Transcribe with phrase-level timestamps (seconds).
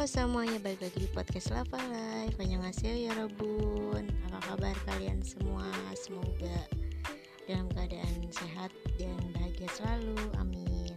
[0.00, 2.40] Halo semuanya, balik lagi di podcast Lava Life.
[2.40, 4.08] Annyeonghaseyo ya Robun.
[4.32, 5.68] Apa kabar kalian semua?
[5.92, 6.56] Semoga
[7.44, 10.16] dalam keadaan sehat dan bahagia selalu.
[10.40, 10.96] Amin.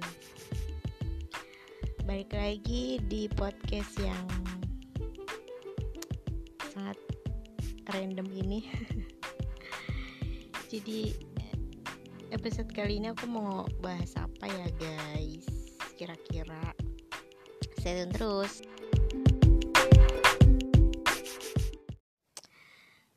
[2.07, 4.23] Balik lagi di podcast yang
[6.71, 6.95] sangat
[7.91, 8.71] random ini.
[10.71, 11.11] Jadi
[12.31, 15.43] episode kali ini aku mau bahas apa ya guys?
[15.99, 16.71] Kira-kira.
[17.84, 18.63] Stay tune terus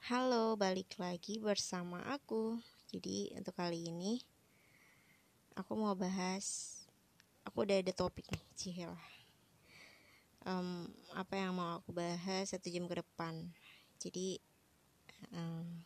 [0.07, 2.63] Halo, balik lagi bersama aku.
[2.95, 4.23] Jadi untuk kali ini
[5.59, 6.79] Aku mau bahas
[7.43, 8.95] Aku udah ada topik nih, cihil.
[10.47, 13.51] Um, Apa yang mau aku bahas satu jam ke depan.
[13.99, 14.39] Jadi
[15.35, 15.83] um,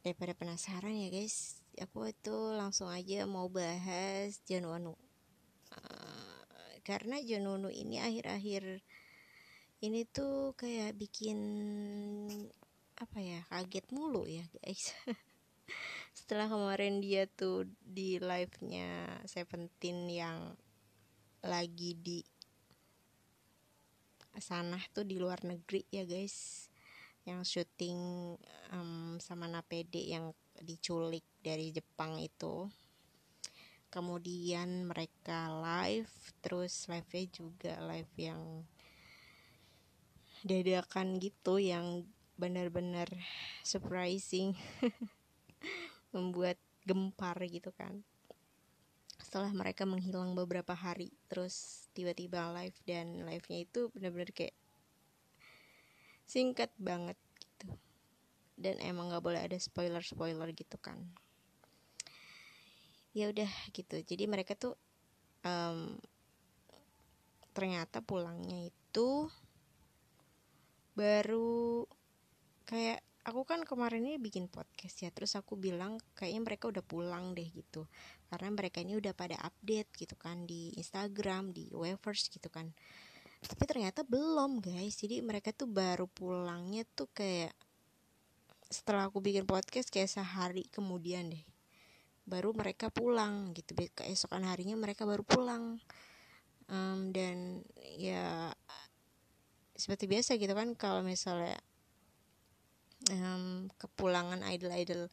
[0.00, 4.96] Daripada penasaran ya guys Aku itu langsung aja mau bahas Januanu
[6.86, 8.80] karena Jonunu ini akhir-akhir
[9.82, 11.38] ini tuh kayak bikin
[12.96, 14.96] apa ya kaget mulu ya guys.
[16.16, 20.56] Setelah kemarin dia tuh di live nya Seventeen yang
[21.44, 22.24] lagi di
[24.36, 26.68] sana tuh di luar negeri ya guys.
[27.28, 28.00] Yang syuting
[28.72, 30.32] um, sama Napede yang
[30.64, 32.70] diculik dari Jepang itu.
[33.92, 38.42] Kemudian mereka live terus live-nya juga live yang
[40.46, 43.08] dadakan gitu yang benar-benar
[43.64, 44.52] surprising
[46.14, 48.04] membuat gempar gitu kan.
[49.16, 54.54] Setelah mereka menghilang beberapa hari terus tiba-tiba live dan live-nya itu benar-benar kayak
[56.28, 57.72] singkat banget gitu.
[58.56, 61.00] Dan emang nggak boleh ada spoiler spoiler gitu kan.
[63.16, 63.96] Ya udah gitu.
[64.04, 64.76] Jadi mereka tuh
[65.42, 65.96] um,
[67.56, 69.32] ternyata pulangnya itu
[70.92, 71.88] baru
[72.66, 77.34] kayak aku kan kemarin ini bikin podcast ya terus aku bilang kayaknya mereka udah pulang
[77.34, 77.90] deh gitu.
[78.30, 82.70] Karena mereka ini udah pada update gitu kan di Instagram di Wavers gitu kan.
[83.42, 84.98] Tapi ternyata belum guys.
[84.98, 87.54] Jadi mereka tuh baru pulangnya tuh kayak
[88.66, 91.44] setelah aku bikin podcast kayak sehari kemudian deh.
[92.26, 93.74] Baru mereka pulang gitu.
[93.74, 95.78] Keesokan harinya mereka baru pulang.
[96.66, 97.62] Um, dan
[97.94, 98.50] ya
[99.78, 101.54] seperti biasa gitu kan kalau misalnya
[103.12, 105.08] um, kepulangan idol-idol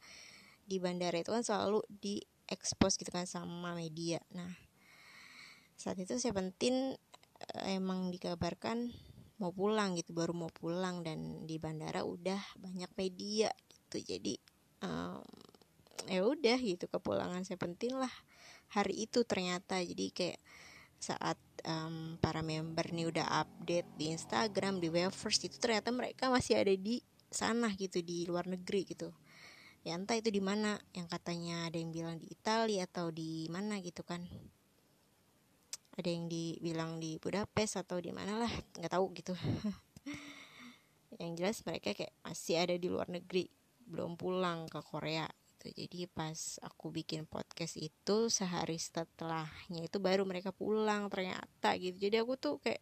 [0.64, 4.20] di bandara itu kan selalu di expose gitu kan sama media.
[4.32, 4.52] Nah
[5.74, 6.96] saat itu penting
[7.60, 8.94] eh, emang dikabarkan
[9.42, 14.00] mau pulang gitu baru mau pulang dan di bandara udah banyak media gitu.
[14.00, 14.38] Jadi
[14.80, 15.20] um,
[16.08, 18.12] ya udah gitu kepulangan penting lah
[18.72, 19.82] hari itu ternyata.
[19.82, 20.40] Jadi kayak
[21.02, 21.36] saat
[21.68, 26.72] um, para member nih udah update di Instagram di Webverse itu ternyata mereka masih ada
[26.72, 29.10] di sana gitu di luar negeri gitu.
[29.84, 33.82] Ya entah itu di mana yang katanya ada yang bilang di Italia atau di mana
[33.82, 34.24] gitu kan.
[35.98, 39.34] Ada yang dibilang di Budapest atau di mana lah nggak tahu gitu.
[41.22, 43.46] Yang jelas mereka kayak masih ada di luar negeri
[43.86, 45.30] belum pulang ke Korea
[45.64, 45.80] gitu.
[45.80, 51.96] Jadi pas aku bikin podcast itu sehari setelahnya itu baru mereka pulang ternyata gitu.
[51.96, 52.80] Jadi aku tuh kayak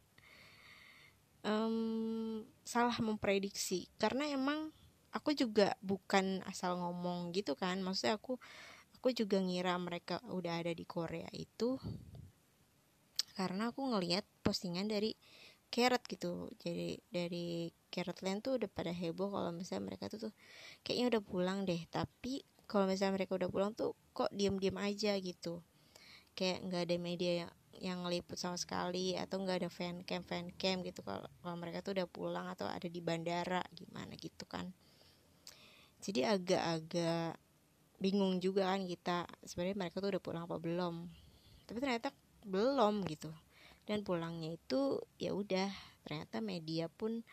[1.47, 3.91] um, salah memprediksi.
[3.99, 4.71] Karena emang
[5.13, 7.79] aku juga bukan asal ngomong gitu kan.
[7.85, 8.41] Maksudnya aku
[8.97, 11.77] aku juga ngira mereka udah ada di Korea itu.
[13.33, 15.17] Karena aku ngelihat postingan dari
[15.73, 16.53] Carrot gitu.
[16.61, 20.33] Jadi dari Carrot Land tuh udah pada heboh kalau misalnya mereka tuh tuh
[20.85, 21.81] kayaknya udah pulang deh.
[21.89, 25.65] Tapi kalau misalnya mereka udah pulang tuh kok diem-diem aja gitu.
[26.37, 27.33] Kayak nggak ada media
[27.83, 31.03] yang ngeliput sama sekali atau nggak ada fan cam fan cam gitu.
[31.03, 34.71] Kalau kalau mereka tuh udah pulang atau ada di bandara gimana gitu kan.
[35.99, 37.35] Jadi agak-agak
[37.99, 41.11] bingung juga kan kita sebenarnya mereka tuh udah pulang apa belum.
[41.67, 42.15] Tapi ternyata
[42.47, 43.35] belum gitu.
[43.83, 45.71] Dan pulangnya itu ya udah
[46.07, 47.27] ternyata media pun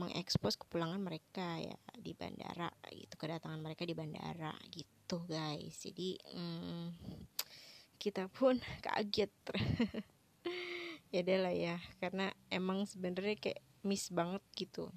[0.00, 5.84] mengekspos kepulangan mereka ya di bandara gitu kedatangan mereka di bandara gitu guys.
[5.84, 6.96] Jadi hmm,
[8.00, 8.56] kita pun
[8.86, 9.32] kaget.
[11.10, 14.94] Ya deh lah ya karena emang sebenarnya kayak miss banget gitu.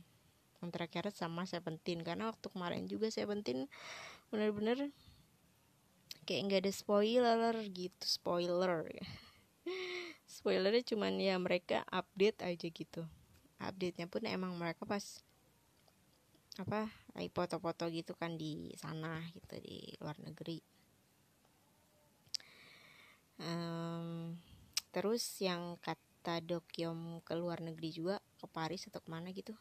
[0.62, 3.66] Antara Carrot sama Seventeen karena waktu kemarin juga Seventeen
[4.30, 4.94] bener-bener
[6.30, 8.86] kayak nggak ada spoiler gitu spoiler.
[10.38, 13.02] Spoilernya cuman ya mereka update aja gitu.
[13.58, 15.18] Update-nya pun emang mereka pas
[16.62, 16.94] apa
[17.34, 20.62] foto-foto gitu kan di sana gitu di luar negeri
[23.40, 24.36] um,
[24.94, 29.52] terus yang kat anggota Dokyom ke luar negeri juga ke Paris atau ke mana gitu.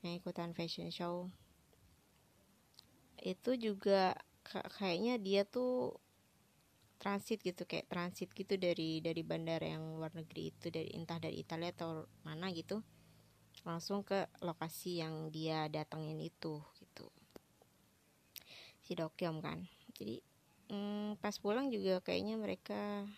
[0.00, 1.28] Yang ikutan fashion show.
[3.20, 4.16] Itu juga
[4.48, 6.00] kayaknya dia tuh
[6.96, 11.44] transit gitu kayak transit gitu dari dari bandara yang luar negeri itu dari entah dari
[11.44, 12.80] Italia atau mana gitu
[13.68, 17.12] langsung ke lokasi yang dia datengin itu gitu.
[18.80, 19.68] Si Dokyom kan.
[19.92, 20.24] Jadi
[20.70, 23.08] hmm, pas pulang juga kayaknya mereka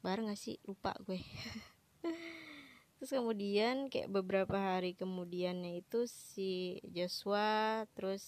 [0.00, 0.56] bareng gak sih?
[0.64, 1.20] Lupa gue.
[3.00, 8.24] Terus kemudian kayak beberapa hari kemudiannya itu si Joshua terus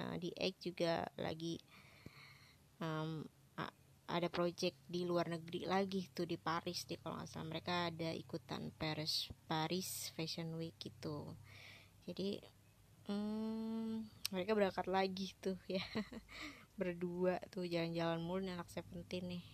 [0.00, 1.60] uh, di Egg juga lagi
[2.80, 3.28] um,
[4.04, 7.48] ada project di luar negeri lagi tuh di Paris deh kalau nggak salah.
[7.48, 11.32] Mereka ada ikutan Paris Paris Fashion Week gitu.
[12.04, 12.36] Jadi
[13.08, 15.84] um, mereka berangkat lagi tuh ya
[16.74, 19.44] berdua tuh jalan-jalan mulu nih anak Seventeen nih.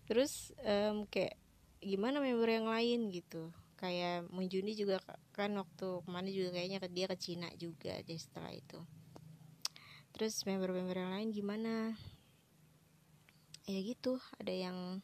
[0.07, 1.35] Terus um, kayak
[1.81, 3.51] gimana member yang lain gitu?
[3.77, 4.97] Kayak Munjuni juga
[5.35, 8.79] kan waktu ke mana juga kayaknya dia ke Cina juga deh setelah itu.
[10.17, 11.93] Terus member-member yang lain gimana?
[13.69, 15.03] Ya gitu ada yang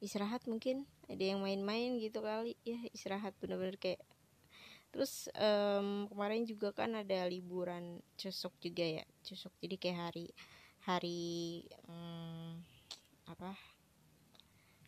[0.00, 2.56] istirahat mungkin ada yang main-main gitu kali.
[2.64, 4.00] Ya istirahat bener-bener kayak
[4.88, 10.26] terus um, kemarin juga kan ada liburan cusuk juga ya cusuk jadi kayak hari
[10.88, 12.56] hari um,
[13.28, 13.52] apa?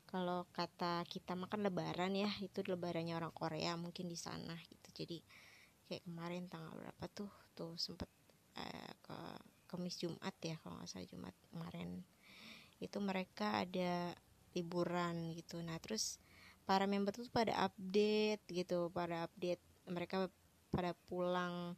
[0.08, 5.05] Kalau kata kita makan lebaran ya itu lebarannya orang Korea mungkin di sana gitu.
[5.05, 5.20] Jadi
[5.87, 8.08] kayak kemarin tanggal berapa tuh tuh sempet
[8.56, 9.19] uh, ke
[9.69, 12.02] Kamis Jumat ya kalau nggak salah Jumat kemarin.
[12.81, 14.17] Itu mereka ada
[14.56, 15.62] liburan gitu.
[15.62, 16.19] Nah terus
[16.64, 20.31] para member tuh pada update gitu pada update mereka
[20.70, 21.75] pada pulang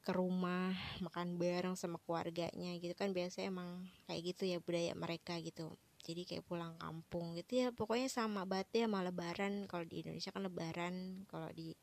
[0.00, 0.72] ke rumah
[1.04, 5.76] makan bareng sama keluarganya gitu kan biasanya emang kayak gitu ya budaya mereka gitu.
[6.00, 9.68] Jadi kayak pulang kampung gitu ya pokoknya sama banget ya sama lebaran.
[9.68, 11.76] Kalau di Indonesia kan lebaran kalau di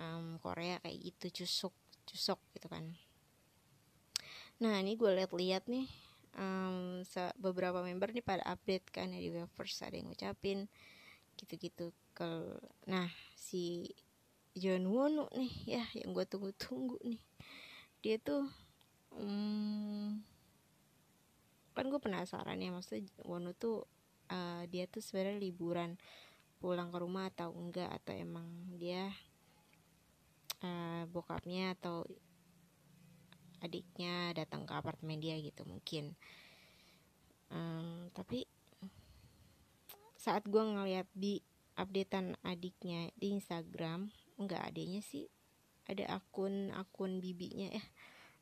[0.00, 1.74] um, Korea kayak gitu cusuk
[2.08, 2.96] cusuk gitu kan.
[4.56, 5.84] Nah ini gue lihat-lihat nih
[6.40, 7.04] um,
[7.36, 10.68] beberapa member nih pada update kan ya di Weverse ada yang ngucapin
[11.36, 12.56] gitu-gitu ke
[12.88, 13.92] nah si
[14.56, 17.20] John Wonu nih ya yang gue tunggu-tunggu nih.
[18.00, 18.48] Dia tuh
[19.12, 20.16] um,
[21.76, 23.84] kan gue penasaran ya maksudnya Wonu tuh
[24.32, 26.00] uh, dia tuh sebenarnya liburan
[26.56, 27.92] pulang ke rumah atau enggak?
[28.00, 28.48] Atau emang
[28.80, 29.12] dia
[30.64, 32.08] uh, bokapnya atau
[33.60, 36.16] adiknya datang ke apartemen dia gitu mungkin.
[37.52, 38.48] Um, tapi
[40.16, 41.44] saat gue ngeliat di
[41.76, 45.28] updatean adiknya di Instagram enggak adanya sih.
[45.86, 47.84] Ada akun akun bibinya ya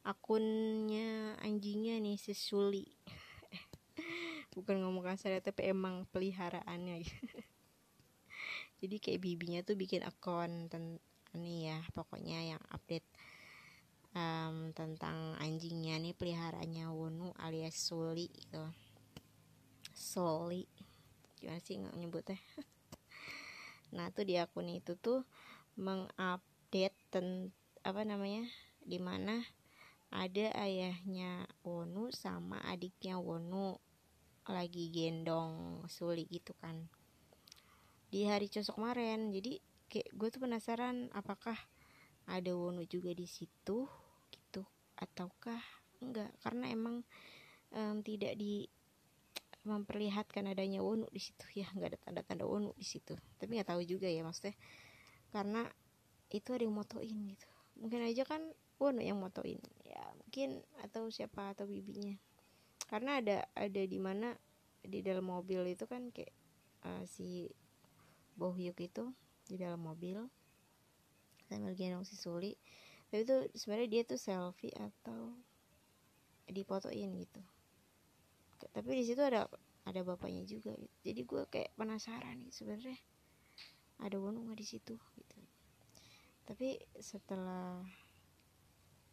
[0.05, 2.85] akunnya anjingnya nih si Suli.
[4.55, 7.01] Bukan ngomong kasar ya tapi emang peliharaannya.
[8.85, 10.69] Jadi kayak bibinya tuh bikin akun
[11.35, 13.09] ini ya pokoknya yang update
[14.13, 18.61] um, tentang anjingnya nih peliharaannya Wonu alias Suli gitu.
[19.97, 20.69] Soli.
[21.41, 22.39] Gimana sih nggak nyebutnya?
[23.95, 25.23] Nah tuh di akun itu tuh
[25.75, 27.51] mengupdate ten
[27.85, 28.47] apa namanya
[28.81, 29.43] di mana
[30.15, 33.77] ada ayahnya Wonu sama adiknya Wonu
[34.47, 36.87] lagi gendong Suli gitu kan.
[38.13, 39.59] Di hari cosok kemarin jadi
[39.91, 41.57] kayak gue tuh penasaran apakah
[42.31, 43.89] ada Wono juga di situ
[44.31, 44.63] gitu
[45.01, 45.61] ataukah
[45.99, 46.31] enggak?
[46.41, 47.03] Karena emang
[47.75, 48.69] um, tidak di
[49.65, 51.45] memperlihatkan adanya Wono di situ.
[51.57, 53.17] Ya nggak ada tanda-tanda Wono di situ.
[53.41, 54.55] Tapi nggak tahu juga ya maksudnya
[55.35, 55.67] karena
[56.31, 57.51] itu ada yang motoin gitu.
[57.83, 58.43] Mungkin aja kan
[58.79, 59.59] Wono yang motoin.
[59.83, 62.15] Ya mungkin atau siapa atau bibinya.
[62.87, 64.39] Karena ada ada di mana
[64.87, 66.31] di dalam mobil itu kan kayak
[66.87, 67.51] uh, si
[68.39, 69.11] Bohyuk itu
[69.51, 70.23] di dalam mobil
[71.51, 72.55] sambil gendong si Suli.
[73.11, 75.35] Tapi itu sebenarnya dia tuh selfie atau
[76.47, 77.43] dipotoin gitu.
[78.71, 79.51] Tapi di situ ada
[79.85, 80.97] ada bapaknya juga gitu.
[81.05, 82.99] jadi gue kayak penasaran nih sebenarnya
[84.01, 84.97] ada Wonu nggak di situ?
[84.97, 85.24] gitu
[86.45, 87.81] tapi setelah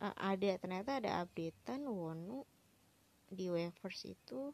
[0.03, 2.43] uh, ada ternyata ada updatean Wonu
[3.31, 4.51] di Weverse itu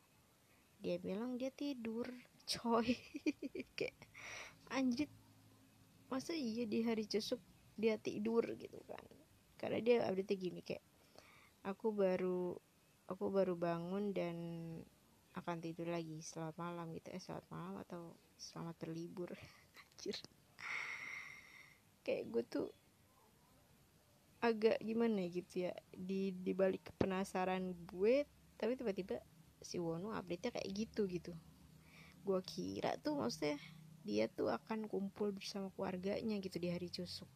[0.78, 2.06] dia bilang dia tidur
[2.52, 2.94] coy.
[3.74, 3.98] Kayak
[4.70, 5.10] anjir
[6.08, 7.42] masa iya di hari cusuk
[7.74, 8.46] dia tidur?
[8.54, 9.06] Gitu kan.
[9.58, 10.86] Karena dia update gini kayak
[11.66, 12.54] aku baru
[13.10, 14.38] aku baru bangun dan
[15.34, 16.22] akan tidur lagi.
[16.22, 17.10] Selamat malam gitu.
[17.10, 19.34] Eh selamat malam atau selamat berlibur.
[19.82, 20.22] Anjir
[22.08, 22.68] kayak gue tuh
[24.40, 28.24] agak gimana gitu ya di dibalik penasaran gue
[28.56, 29.20] tapi tiba-tiba
[29.60, 31.34] si Wonu update nya kayak gitu gitu.
[32.24, 33.60] Gue kira tuh maksudnya
[34.08, 37.28] dia tuh akan kumpul bersama keluarganya gitu di hari cusuk.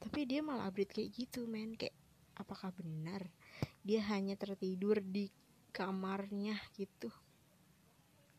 [0.00, 1.76] Tapi dia malah update kayak gitu men.
[1.76, 1.94] Kayak
[2.38, 3.28] apakah benar
[3.84, 5.28] dia hanya tertidur di
[5.74, 7.12] kamarnya gitu?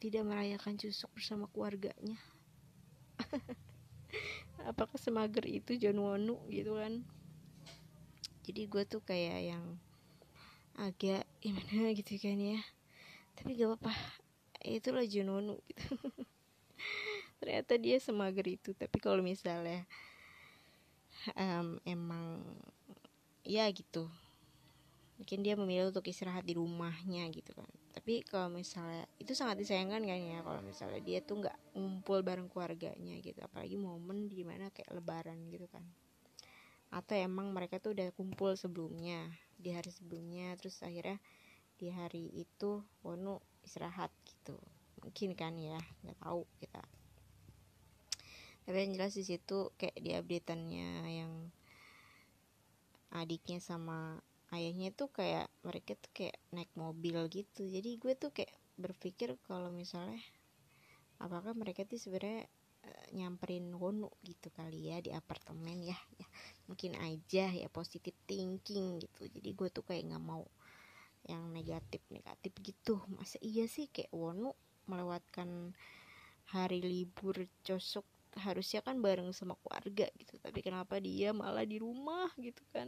[0.01, 2.17] Tidak merayakan cusuk bersama keluarganya
[4.65, 7.05] apakah semager itu John Wonu gitu kan.
[8.47, 9.65] Jadi gue tuh kayak yang
[10.79, 12.61] agak gimana gitu kan ya.
[13.37, 13.93] Tapi gak apa-apa.
[14.65, 15.93] Itulah John Wonu gitu.
[17.43, 18.73] Ternyata dia semager itu.
[18.73, 19.85] Tapi kalau misalnya
[21.37, 22.41] um, emang
[23.45, 24.09] ya gitu.
[25.21, 30.05] Mungkin dia memilih untuk istirahat di rumahnya gitu kan tapi kalau misalnya itu sangat disayangkan
[30.05, 33.41] kan ya kalau misalnya dia tuh nggak ngumpul bareng keluarganya gitu.
[33.41, 35.81] Apalagi momen di mana kayak lebaran gitu kan.
[36.93, 41.17] Atau emang mereka tuh udah kumpul sebelumnya di hari sebelumnya terus akhirnya
[41.81, 44.61] di hari itu Wono istirahat gitu.
[45.01, 46.85] Mungkin kan ya nggak tahu kita.
[48.69, 51.33] Tapi yang jelas di situ kayak di updateannya yang
[53.09, 54.21] adiknya sama
[54.55, 57.67] ayahnya tuh kayak mereka tuh kayak naik mobil gitu.
[57.67, 60.21] Jadi gue tuh kayak berpikir kalau misalnya
[61.19, 62.47] apakah mereka tuh sebenarnya
[63.11, 65.97] nyamperin Wono gitu kali ya di apartemen ya.
[66.15, 66.27] Ya
[66.67, 69.27] mungkin aja ya positif thinking gitu.
[69.27, 70.47] Jadi gue tuh kayak nggak mau
[71.27, 73.03] yang negatif negatif gitu.
[73.11, 74.55] Masa iya sih kayak Wono
[74.87, 75.75] melewatkan
[76.55, 78.07] hari libur cosok
[78.39, 80.39] harusnya kan bareng sama keluarga gitu.
[80.39, 82.87] Tapi kenapa dia malah di rumah gitu kan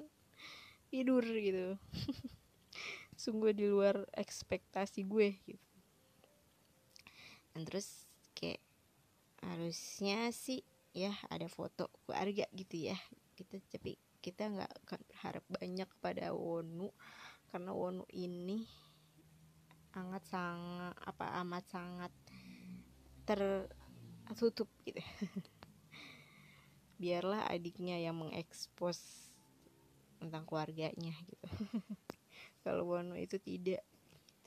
[0.89, 1.77] tidur gitu.
[3.21, 5.67] Sungguh di luar ekspektasi gue gitu.
[7.53, 8.61] Dan terus kayak
[9.39, 12.97] harusnya sih ya ada foto keluarga gitu ya.
[13.37, 16.91] Kita tapi kita nggak akan berharap banyak pada Wonu.
[17.49, 18.65] Karena Wonu ini
[19.89, 22.13] sangat sangat apa amat sangat
[23.25, 25.01] tertutup gitu.
[27.01, 29.28] Biarlah adiknya yang mengekspos
[30.19, 31.47] tentang keluarganya gitu.
[32.63, 33.83] Kalau Wonu itu tidak.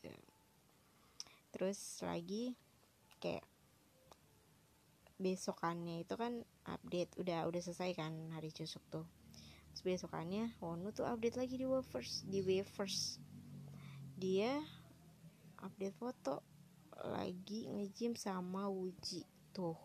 [0.03, 0.13] Gitu.
[1.53, 2.57] terus lagi
[3.21, 3.45] kayak
[5.21, 9.07] besokannya itu kan update udah udah selesai kan hari cusuk tuh.
[9.73, 13.23] Terus besokannya Wonu tuh update lagi di Wavers di Wavers
[14.19, 14.59] dia
[15.63, 16.43] update foto
[17.07, 19.23] lagi ngejim sama Wuji
[19.55, 19.79] tuh.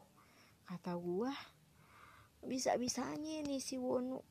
[0.67, 1.31] Kata gua
[2.43, 4.21] bisa bisanya nih si Wonu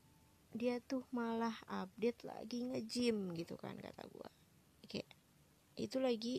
[0.55, 4.29] dia tuh malah update lagi ngejim gitu kan kata gua.
[4.87, 5.09] Kayak
[5.77, 6.35] itu lagi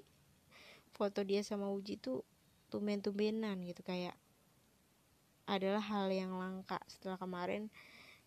[0.97, 2.25] foto dia sama Uji tuh
[2.69, 4.17] tumben-tumbenan gitu kayak
[5.49, 6.77] adalah hal yang langka.
[6.91, 7.73] Setelah kemarin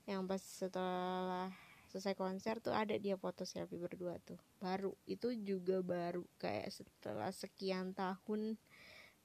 [0.10, 1.54] yang pas setelah
[1.92, 4.40] selesai konser tuh ada dia foto selfie berdua tuh.
[4.58, 8.56] Baru itu juga baru kayak setelah sekian tahun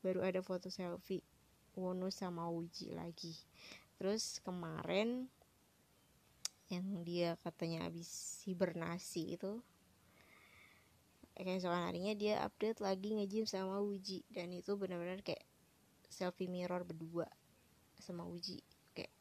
[0.05, 1.25] baru ada foto selfie
[1.79, 3.33] Wono sama Uji lagi.
[3.97, 5.31] Terus kemarin
[6.67, 9.63] yang dia katanya habis hibernasi itu.
[11.37, 15.45] Soal harinya dia update lagi ngejim sama Uji dan itu benar-benar kayak
[16.09, 17.29] selfie mirror berdua
[18.01, 18.65] sama Uji
[18.97, 19.13] kayak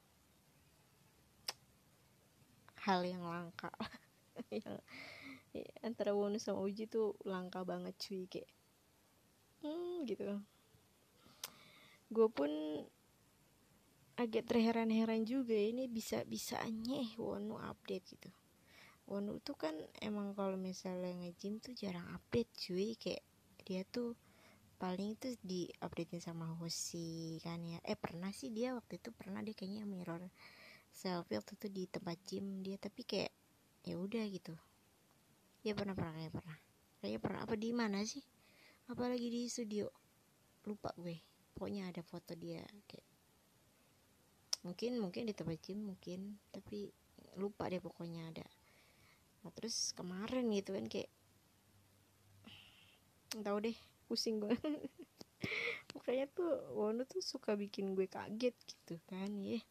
[2.87, 3.71] hal yang langka.
[4.51, 4.83] Yang
[5.55, 8.51] ya, antara Wonu sama Uji tuh langka banget cuy kayak
[9.63, 10.43] hmm gitu.
[12.11, 12.51] Gue pun
[14.15, 18.31] agak terheran-heran juga ini bisa bisanya Wonu update gitu.
[19.11, 23.21] Wonu tuh kan emang kalau misalnya nge-gym tuh jarang update cuy kayak
[23.67, 24.15] dia tuh
[24.79, 27.77] paling itu di updatein sama Hoshi kan ya.
[27.83, 30.23] Eh pernah sih dia waktu itu pernah dia kayaknya mirror
[30.95, 33.35] selfie waktu itu di tempat gym dia tapi kayak
[33.83, 34.55] ya udah gitu.
[35.61, 36.57] Ya pernah pernah kayak pernah.
[37.03, 37.39] Kayak pernah.
[37.43, 38.23] Apa di mana sih?
[38.89, 39.91] Apalagi di studio?
[40.65, 41.19] Lupa gue.
[41.53, 43.04] Pokoknya ada foto dia kayak
[44.65, 46.89] mungkin mungkin di tempat gym mungkin tapi
[47.37, 48.47] lupa deh pokoknya ada.
[49.45, 51.13] Nah, terus kemarin gitu kan kayak
[53.45, 53.77] tahu deh
[54.09, 54.55] pusing gue
[55.93, 59.61] makanya tuh Wono tuh suka bikin gue kaget gitu kan ya.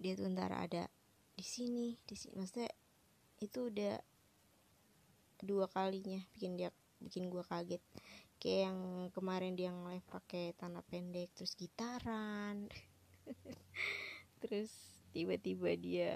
[0.00, 0.88] Dia tuh ntar ada
[1.34, 2.70] di sini di sini maksudnya
[3.42, 3.98] itu udah
[5.42, 6.70] dua kalinya bikin dia
[7.02, 7.82] bikin gue kaget.
[8.40, 8.78] Kayak yang
[9.12, 12.68] kemarin dia nge-live pakai tanah pendek terus gitaran
[14.42, 14.70] terus
[15.14, 16.10] tiba-tiba dia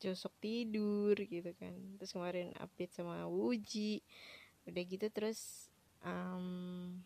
[0.00, 1.76] josok tidur gitu kan.
[2.00, 4.00] Terus kemarin update sama Wuji.
[4.64, 5.68] Udah gitu terus
[6.02, 6.96] um,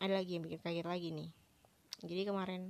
[0.00, 1.30] ada lagi yang bikin kaget lagi nih.
[2.02, 2.62] Jadi kemarin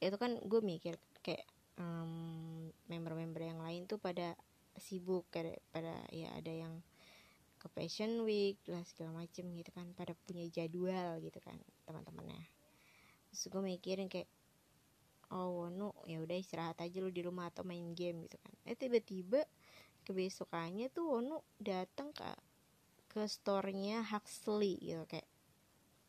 [0.00, 1.44] itu kan gue mikir kayak
[1.76, 4.32] um, member-member yang lain tuh pada
[4.80, 6.80] sibuk pada pada ya ada yang
[7.60, 12.40] ke fashion week lah segala macem gitu kan pada punya jadwal gitu kan teman-temannya.
[13.28, 14.26] Terus gue mikirin kayak
[15.30, 18.52] oh Wono ya udah istirahat aja lu di rumah atau main game gitu kan.
[18.64, 19.44] Eh tiba-tiba
[20.08, 22.24] kebesokannya tuh Wono datang ke
[23.12, 25.28] ke store-nya Huxley gitu kayak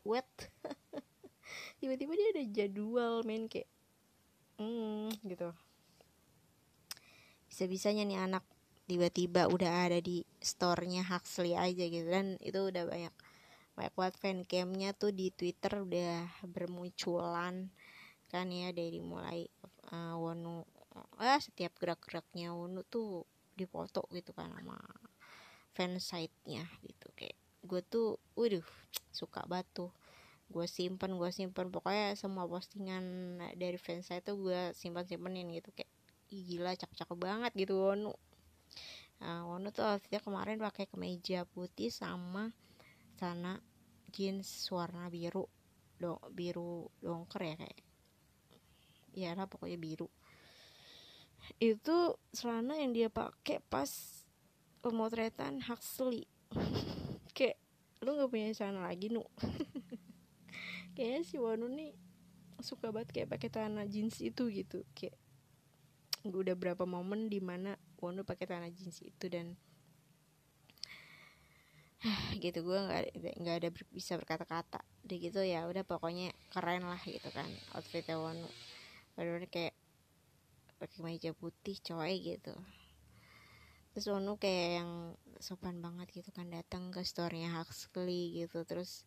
[0.08, 0.30] what?
[1.84, 3.68] Tiba-tiba dia ada jadwal main kayak
[4.56, 5.52] hmm gitu.
[7.52, 8.48] Bisa-bisanya nih anak
[8.92, 12.04] tiba-tiba udah ada di store-nya Huxley aja gitu.
[12.12, 13.16] Dan itu udah banyak
[13.72, 17.72] banyak banget fancamnya tuh di Twitter udah bermunculan
[18.28, 19.48] kan ya dari mulai
[19.96, 20.68] uh, Wonu
[21.24, 23.24] ah setiap gerak-geraknya Wonu tuh
[23.56, 24.76] dipoto gitu kan sama
[25.72, 27.08] fansite-nya gitu.
[27.16, 28.68] Kayak gue tuh waduh
[29.16, 29.88] suka batu
[30.52, 31.72] gue simpen gue simpen.
[31.72, 35.72] Pokoknya semua postingan dari fansite tuh gue simpan simpenin gitu.
[35.72, 35.92] Kayak
[36.32, 38.16] Ih, gila cakep-cakep banget gitu Wonu
[39.22, 42.50] nah, Wonu tuh outfitnya kemarin pakai kemeja putih sama
[43.16, 43.62] sana
[44.12, 45.46] jeans warna biru
[46.02, 47.80] do biru dongker ya kayak.
[49.14, 50.10] Ya lah pokoknya biru.
[51.62, 53.90] Itu celana yang dia pakai pas
[54.82, 56.26] pemotretan Huxley.
[57.38, 57.62] Kayak
[58.02, 59.22] lu nggak punya celana lagi nu?
[60.98, 61.94] Kayaknya si Wonu nih
[62.62, 64.82] suka banget kayak pakai celana jeans itu gitu.
[64.98, 65.18] Kayak
[66.26, 69.54] udah berapa momen di mana Wono pakai tanah jeans itu dan
[72.44, 73.04] gitu gue nggak
[73.38, 78.18] nggak ada ber, bisa berkata-kata deh gitu ya udah pokoknya keren lah gitu kan outfitnya
[78.18, 78.50] Wono
[79.14, 79.78] benar kayak
[80.82, 82.58] pakai meja putih coy gitu.
[83.94, 84.92] Terus Wono kayak yang
[85.38, 89.06] sopan banget gitu kan datang ke store-nya Huxley gitu terus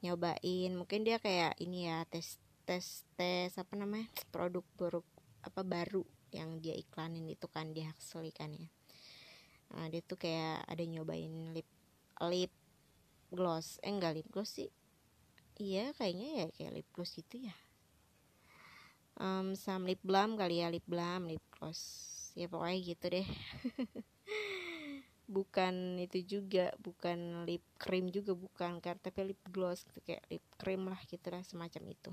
[0.00, 0.72] nyobain.
[0.72, 5.00] Mungkin dia kayak ini ya tes tes tes apa namanya produk baru
[5.44, 8.68] apa baru yang dia iklanin itu kan di Huxley kan ya.
[9.74, 11.68] Nah, dia tuh kayak ada nyobain lip
[12.24, 12.52] lip
[13.28, 13.76] gloss.
[13.84, 14.72] Eh enggak lip gloss sih.
[15.58, 17.54] Iya kayaknya ya kayak lip gloss gitu ya.
[19.18, 21.80] Um, some lip balm kali ya lip balm lip gloss.
[22.38, 23.28] Ya pokoknya gitu deh.
[25.28, 30.40] Bukan itu juga bukan lip cream juga bukan karena tapi lip gloss gitu kayak lip
[30.56, 32.08] cream lah gitu lah semacam itu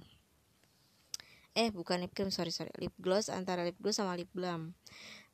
[1.55, 2.69] eh bukan lip cream sorry sorry.
[2.77, 4.75] Lip gloss antara lip gloss sama lip balm.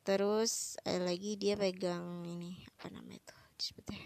[0.06, 3.38] Terus ada lagi dia pegang ini apa namanya itu?
[3.58, 4.02] Disebutnya.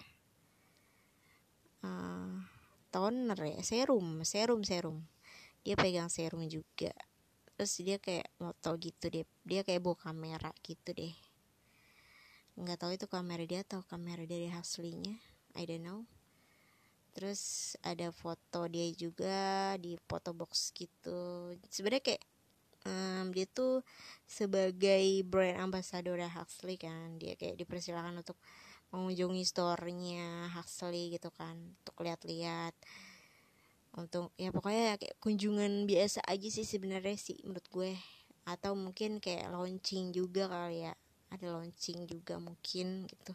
[1.85, 2.41] Uh,
[2.89, 5.03] toner ya serum serum serum.
[5.67, 6.95] Dia pegang serum juga.
[7.55, 9.27] Terus dia kayak moto gitu deh.
[9.43, 11.15] Dia kayak bawa kamera gitu deh.
[12.55, 15.19] Nggak tahu itu kamera dia atau kamera dari aslinya.
[15.55, 16.14] I don't know
[17.15, 21.55] terus ada foto dia juga di foto box gitu.
[21.71, 22.23] Sebenarnya kayak
[22.83, 23.81] um, dia tuh
[24.27, 27.15] sebagai brand ambassador Huxley kan.
[27.15, 28.35] Dia kayak dipersilakan untuk
[28.91, 32.75] mengunjungi store-nya Huxley gitu kan untuk lihat-lihat.
[33.95, 37.91] Untuk ya pokoknya kayak kunjungan biasa aja sih sebenarnya sih menurut gue.
[38.43, 40.93] Atau mungkin kayak launching juga kali ya.
[41.31, 43.33] Ada launching juga mungkin gitu.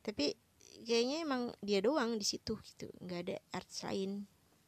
[0.00, 0.34] Tapi
[0.82, 2.90] kayaknya emang dia doang di situ gitu.
[3.02, 4.26] Nggak ada artis lain.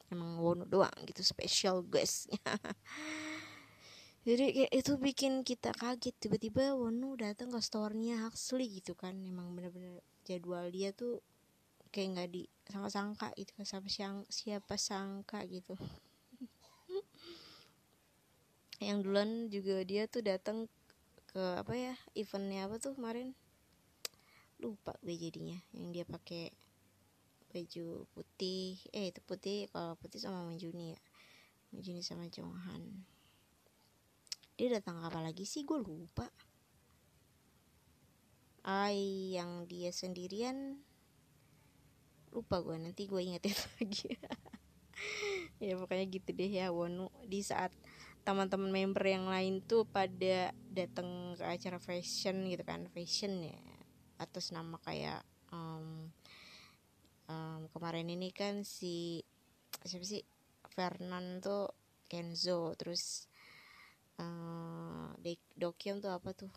[0.08, 2.40] Emang Wono doang gitu special guestnya.
[4.28, 6.16] Jadi kayak itu bikin kita kaget.
[6.16, 9.20] Tiba-tiba Wono datang ke store-nya Huxley gitu kan.
[9.20, 11.20] Emang bener-bener jadwal dia tuh
[11.92, 13.68] kayak nggak di sama sangka itu kan.
[13.68, 15.76] Siapa siang siapa sangka gitu.
[18.86, 20.72] Yang duluan juga dia tuh datang
[21.34, 23.34] ke apa ya eventnya apa tuh kemarin
[24.64, 25.60] lupa gue jadinya.
[25.76, 26.44] Yang dia pakai
[27.52, 28.80] baju putih.
[28.96, 31.00] Eh itu putih kalau putih sama Manjuni ya.
[31.70, 33.04] Manjuni sama Jonghan
[34.54, 35.66] dia datang apa lagi sih?
[35.66, 36.30] Gue lupa.
[38.62, 40.78] Ai yang dia sendirian.
[42.30, 44.14] Lupa gue nanti gue ingetin lagi.
[45.58, 47.10] Ya pokoknya gitu deh ya Wonu.
[47.26, 47.74] Di saat
[48.22, 53.73] teman-teman member yang lain tuh pada datang ke acara fashion gitu kan fashion ya
[54.24, 55.20] atas nama kayak
[55.52, 56.08] um,
[57.28, 59.22] um, kemarin ini kan si
[59.84, 60.24] siapa sih?
[60.74, 61.70] Fernan tuh
[62.10, 62.74] Kenzo.
[62.74, 63.30] Terus
[64.18, 65.14] uh,
[65.54, 66.50] Dokion tuh apa tuh?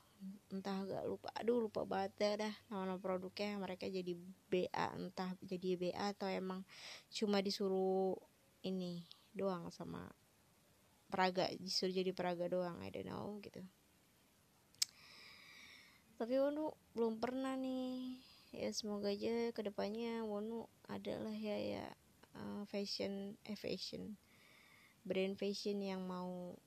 [0.49, 1.29] Entah gak lupa.
[1.37, 3.59] Aduh lupa banget dah nama-nama produknya.
[3.61, 4.17] Mereka jadi
[4.49, 6.65] BA entah jadi BA atau emang
[7.13, 8.17] cuma disuruh
[8.65, 9.05] ini
[9.37, 10.09] doang sama
[11.07, 12.81] peraga disuruh jadi peraga doang.
[12.81, 13.61] I don't know gitu
[16.17, 18.17] tapi Wonu belum pernah nih.
[18.49, 21.85] Ya semoga aja ke depannya Wonu adalah ya ya
[22.33, 24.17] uh, fashion eh fashion
[25.05, 26.57] brand fashion yang mau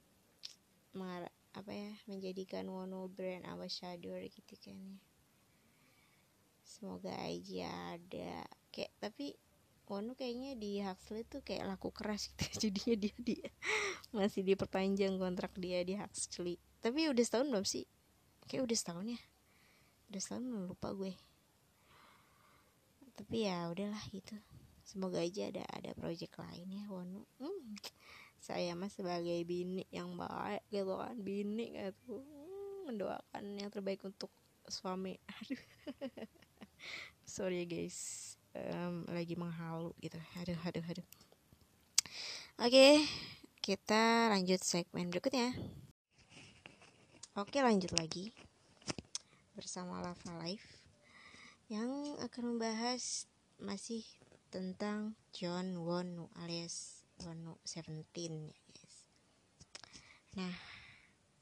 [0.94, 4.96] mengar apa ya menjadikan Wonu brand ambassador gitu kan ya.
[6.62, 8.46] Semoga aja ada.
[8.70, 9.34] Kayak tapi
[9.90, 13.50] Wonu kayaknya di Huxley tuh kayak laku keras gitu jadinya dia dia
[14.14, 16.54] masih diperpanjang kontrak dia di Huxley.
[16.78, 17.90] Tapi udah setahun belum sih?
[18.46, 19.20] Kayak udah setahun ya
[20.10, 21.14] udah belum lupa gue.
[23.14, 24.34] Tapi ya udahlah gitu.
[24.82, 27.78] Semoga aja ada ada project lain ya Wonu hmm,
[28.42, 31.14] saya mah sebagai bini yang baik gitu kan.
[31.14, 32.26] Bini gitu.
[32.26, 34.34] Hmm, mendoakan yang terbaik untuk
[34.66, 35.14] suami.
[35.38, 35.62] Aduh.
[37.22, 38.34] Sorry ya guys.
[38.50, 40.18] Um, lagi menghalu gitu.
[40.42, 41.06] Aduh aduh aduh.
[42.58, 43.06] Oke
[43.62, 45.54] kita lanjut segmen berikutnya.
[47.38, 48.34] Oke lanjut lagi
[49.60, 50.80] bersama Lava Life
[51.68, 53.28] yang akan membahas
[53.60, 54.00] masih
[54.48, 58.96] tentang John Wonu alias Wonu Seventeen ya guys.
[60.40, 60.54] Nah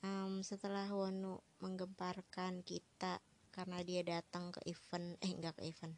[0.03, 3.23] um, setelah Wonu menggemparkan kita
[3.55, 5.95] karena dia datang ke event eh enggak ke event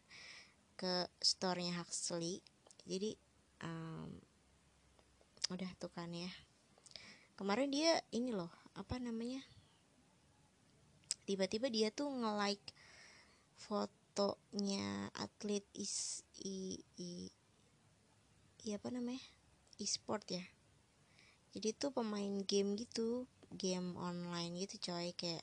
[0.76, 2.44] ke store-nya Huxley
[2.84, 3.16] jadi
[3.64, 4.12] um,
[5.48, 6.28] udah tuh kan ya.
[7.40, 9.40] Kemarin dia ini loh apa namanya
[11.30, 12.74] tiba-tiba dia tuh nge-like
[13.54, 17.30] fotonya atlet is i, i,
[18.66, 19.22] i apa namanya?
[19.78, 20.42] E-sport ya.
[21.54, 25.42] Jadi tuh pemain game gitu game online gitu coy kayak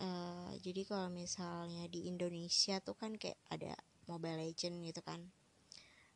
[0.00, 3.76] uh, jadi kalau misalnya di Indonesia tuh kan kayak ada
[4.08, 5.20] Mobile Legend gitu kan.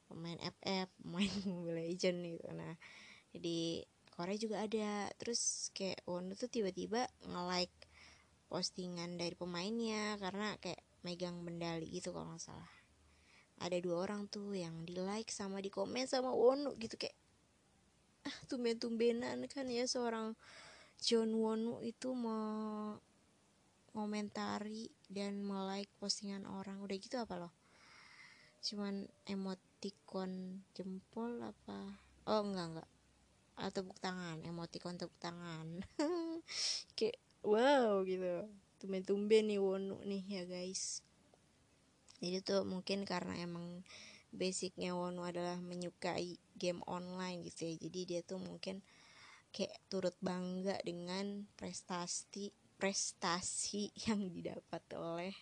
[0.09, 2.49] Pemain FF pemain Mobile Legend gitu.
[2.57, 2.75] Nah
[3.33, 3.85] jadi
[4.19, 5.07] Korea juga ada.
[5.17, 7.78] Terus kayak Wonu tuh tiba-tiba nge-like
[8.49, 12.73] postingan dari pemainnya karena kayak megang bendali gitu kalau nggak salah.
[13.61, 17.15] Ada dua orang tuh yang di like sama di komen sama Wonu gitu kayak
[18.27, 20.35] ah tumben-tumbenan kan ya seorang
[20.99, 22.99] John Wonu itu mau
[23.95, 26.83] ngomentari dan melike postingan orang.
[26.83, 27.53] Udah gitu apa loh?
[28.63, 31.99] Cuman emoticon jempol apa?
[32.27, 32.91] Oh enggak enggak.
[33.59, 35.83] Atau tepuk tangan emoticon tepuk tangan.
[36.99, 38.47] Kayak wow gitu.
[38.79, 41.03] Tumben-tumben nih Wonu nih ya guys.
[42.19, 43.83] Jadi tuh mungkin karena emang
[44.35, 47.75] basicnya Wonu adalah menyukai game online gitu ya.
[47.79, 48.83] Jadi dia tuh mungkin
[49.55, 55.35] kayak turut bangga dengan prestasi prestasi yang didapat oleh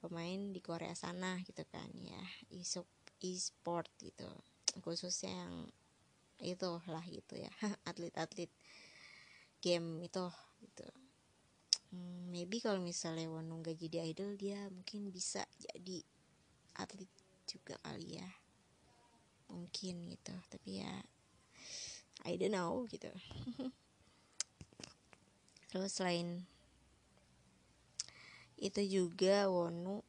[0.00, 2.24] pemain di Korea sana gitu kan ya.
[3.20, 4.28] E-sport gitu.
[4.80, 5.54] Khususnya yang
[6.40, 7.52] itu lah gitu ya.
[7.88, 8.48] Atlet-atlet
[9.60, 10.24] game itu
[10.60, 10.86] gitu.
[11.90, 16.04] Hmm, maybe kalau misalnya Wonu gak jadi idol dia mungkin bisa jadi
[16.78, 17.10] atlet
[17.50, 18.30] juga kali ya.
[19.50, 20.94] Mungkin gitu tapi ya
[22.22, 23.10] I don't know gitu.
[25.70, 26.46] Terus selain
[28.60, 30.06] itu juga Wonu.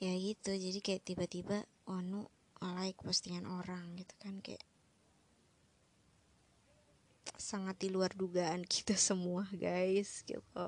[0.00, 2.26] Ya gitu jadi kayak tiba-tiba Wonu
[2.62, 4.62] like postingan orang gitu kan kayak
[7.42, 10.66] sangat di luar dugaan kita semua guys gitu.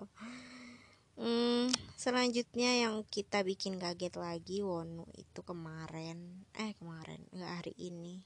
[1.14, 6.42] Hmm, selanjutnya yang kita bikin kaget lagi Wonu itu kemarin.
[6.58, 8.18] Eh kemarin nggak hari ini.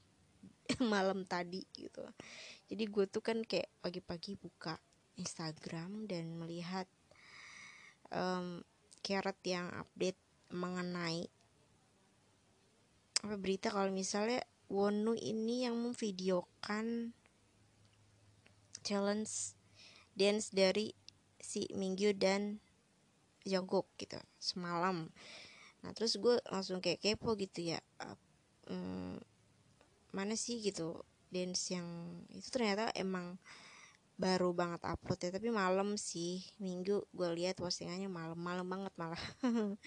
[0.81, 2.01] Malam tadi gitu.
[2.65, 4.81] Jadi gue tuh kan kayak pagi-pagi buka
[5.21, 6.89] Instagram dan melihat
[8.09, 8.65] um,
[9.05, 10.17] Carrot yang update
[10.49, 11.29] mengenai
[13.19, 17.11] apa berita kalau misalnya Wonu ini yang memvideokan
[18.85, 19.55] challenge
[20.15, 20.91] dance dari
[21.39, 22.59] si Mingyu dan
[23.47, 25.07] Jungkook gitu semalam.
[25.81, 27.79] Nah terus gue langsung kayak kepo gitu ya
[28.67, 29.15] um,
[30.11, 31.87] mana sih gitu dance yang
[32.33, 33.37] itu ternyata emang
[34.19, 36.43] baru banget upload ya tapi malam sih.
[36.59, 39.23] Minggu gue lihat postingannya malam malam banget malah.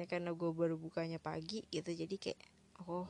[0.00, 2.40] Ya karena gue baru bukanya pagi gitu jadi kayak
[2.88, 3.06] oh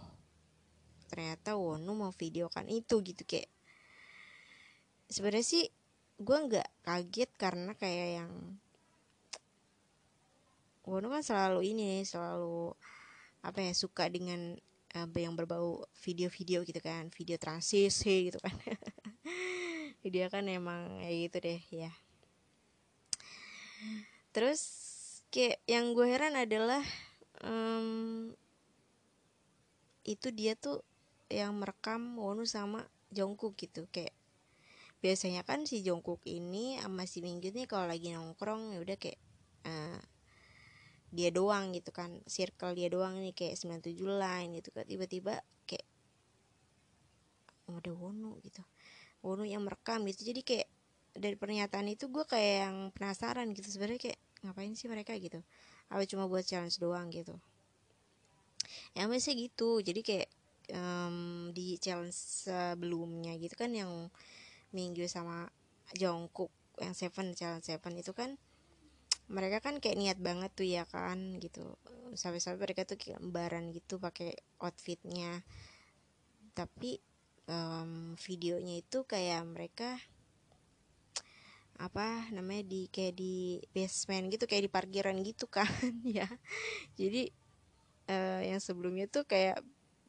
[1.07, 3.54] ternyata Wonu mau videokan itu gitu kayak
[5.09, 5.64] sebenarnya sih
[6.21, 8.33] gue nggak kaget karena kayak yang
[10.85, 12.77] Wonu kan selalu ini selalu
[13.40, 14.53] apa ya suka dengan
[14.95, 18.53] apa yang berbau video-video gitu kan video transisi gitu kan.
[20.05, 21.88] Dia kan emang ya gitu deh ya.
[24.37, 24.61] Terus
[25.33, 26.85] kayak yang gue heran adalah
[27.40, 28.29] um,
[30.05, 30.85] itu dia tuh
[31.33, 33.88] yang merekam Wonu sama Jungkook gitu.
[33.88, 34.12] Kayak
[35.05, 39.21] biasanya kan si Jungkook ini sama si Minggu nih kalau lagi nongkrong ya udah kayak
[39.69, 40.01] uh,
[41.12, 44.88] dia doang gitu kan circle dia doang nih kayak 97 line gitu kan.
[44.88, 45.85] Tiba-tiba kayak
[47.69, 48.64] oh, ada Wonu gitu
[49.21, 50.25] Wono yang merekam gitu.
[50.33, 50.69] Jadi kayak
[51.12, 55.45] dari pernyataan itu gue kayak yang penasaran gitu sebenarnya kayak ngapain sih mereka gitu?
[55.93, 57.37] Apa cuma buat challenge doang gitu?
[58.97, 59.85] Ya masih gitu.
[59.85, 60.29] Jadi kayak
[60.73, 62.17] um, di challenge
[62.49, 64.09] sebelumnya gitu kan yang
[64.75, 65.49] minggu sama
[65.95, 66.51] Jongkook
[66.83, 68.35] yang Seven challenge Seven itu kan
[69.25, 71.65] mereka kan kayak niat banget tuh ya kan gitu.
[72.13, 75.41] Sampai-sampai mereka tuh kayak lembaran gitu pakai outfitnya.
[76.53, 77.01] Tapi
[77.49, 79.97] um, videonya itu kayak mereka
[81.75, 85.71] apa namanya di kayak di basement gitu kayak di parkiran gitu kan
[86.05, 86.29] ya.
[87.01, 87.33] Jadi
[88.13, 89.65] uh, yang sebelumnya tuh kayak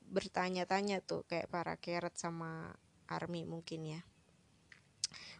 [0.05, 2.75] bertanya-tanya tuh kayak para keret sama
[3.09, 4.01] army mungkin ya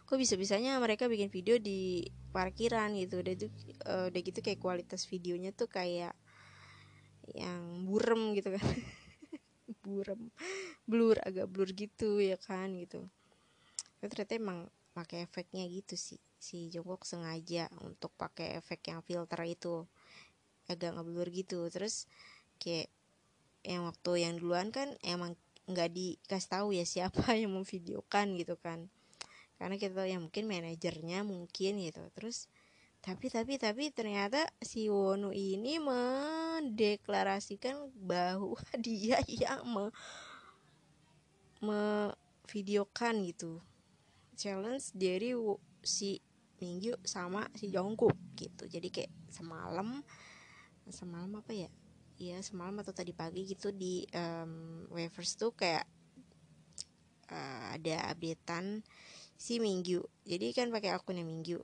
[0.06, 3.26] kok bisa bisanya mereka bikin video di parkiran gitu.
[3.26, 3.46] Udah itu
[3.90, 6.14] uh, udah gitu kayak kualitas videonya tuh kayak
[7.34, 8.62] yang burem gitu kan.
[9.86, 10.30] Burem.
[10.86, 13.06] Blur agak blur gitu ya kan gitu.
[13.98, 14.58] Tapi ternyata emang
[14.94, 16.22] pakai efeknya gitu sih.
[16.38, 19.86] Si Jungkook sengaja untuk pakai efek yang filter itu.
[20.70, 21.66] Agak ngeblur gitu.
[21.70, 22.06] Terus
[22.62, 22.90] kayak
[23.66, 25.34] yang waktu yang duluan kan emang
[25.66, 28.86] nggak dikasih tahu ya siapa yang memvideokan gitu kan
[29.56, 32.00] karena kita tahu ya mungkin manajernya mungkin gitu.
[32.12, 32.48] Terus
[33.00, 39.62] tapi tapi tapi ternyata si Wonu ini mendeklarasikan bahwa dia yang
[41.62, 42.10] me,
[42.50, 43.62] videokan gitu.
[44.36, 45.32] Challenge dari
[45.86, 46.20] si
[46.56, 48.64] Minggu sama si Jongkook gitu.
[48.64, 50.00] Jadi kayak semalam
[50.88, 51.68] semalam apa ya?
[52.16, 55.84] Ya semalam atau tadi pagi gitu di um, Wavers tuh kayak
[57.28, 58.80] uh, ada updatean
[59.36, 61.60] si Minggu jadi kan pakai akunnya Minggu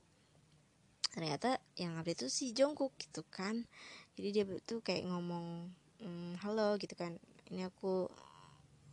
[1.13, 3.69] ternyata yang update tuh si Jongkook gitu kan.
[4.17, 5.69] Jadi dia tuh kayak ngomong
[6.01, 7.21] mm, halo gitu kan.
[7.53, 8.09] Ini aku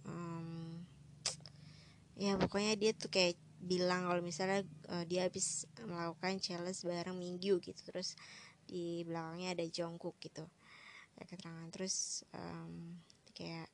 [0.05, 0.85] um,
[2.21, 7.57] ya pokoknya dia tuh kayak bilang kalau misalnya uh, dia habis melakukan challenge bareng Minggu
[7.65, 7.81] gitu.
[7.89, 8.21] Terus
[8.69, 10.45] di belakangnya ada Jungkook gitu.
[11.17, 11.69] Kayak keterangan.
[11.73, 13.01] Terus um,
[13.33, 13.73] kayak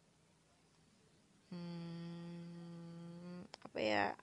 [1.51, 4.15] hmm, apa ya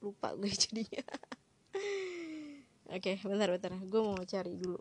[0.00, 1.04] lupa gue jadinya.
[2.90, 3.72] Oke okay, bentar bentar.
[3.86, 4.80] Gue mau cari dulu.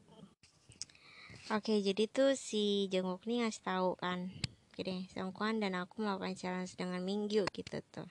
[1.50, 4.34] Oke okay, jadi tuh si Jungkook nih ngasih tahu kan.
[4.74, 8.08] Oke Songkwan dan aku melakukan challenge dengan Minggu gitu tuh.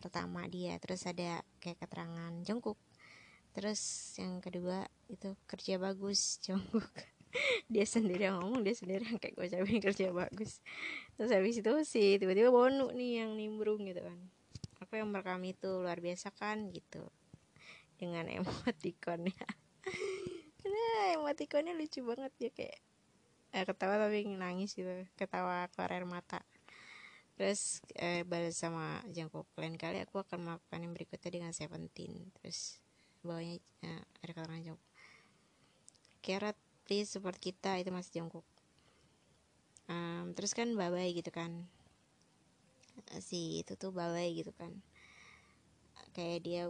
[0.00, 2.80] Pertama dia terus ada kayak keterangan jongkok
[3.50, 6.86] terus yang kedua itu kerja bagus jongkok
[7.66, 10.64] dia sendiri yang ngomong dia sendiri yang kayak gue ucapin kerja bagus.
[11.20, 14.18] Terus habis itu sih tiba-tiba bonu nih yang nimbrung gitu kan
[14.90, 17.06] aku yang merekam itu luar biasa kan gitu.
[17.94, 19.46] Dengan emotikonnya.
[20.66, 22.78] Nah emotikonnya lucu banget ya kayak
[23.54, 24.90] eh, ketawa tapi nangis gitu.
[25.14, 26.42] Ketawa keluar air mata.
[27.38, 32.34] Terus eh, balas sama jangkuk lain kali aku akan melakukan yang berikutnya dengan Seventeen.
[32.42, 32.82] Terus
[33.22, 34.90] bawahnya eh, ada kata jangkuk
[36.18, 37.78] Kerat please support kita.
[37.78, 38.42] Itu masih jangkuk
[39.90, 41.66] um, terus kan babai gitu kan
[43.20, 44.70] si itu tuh babai gitu kan.
[46.14, 46.62] Kayak dia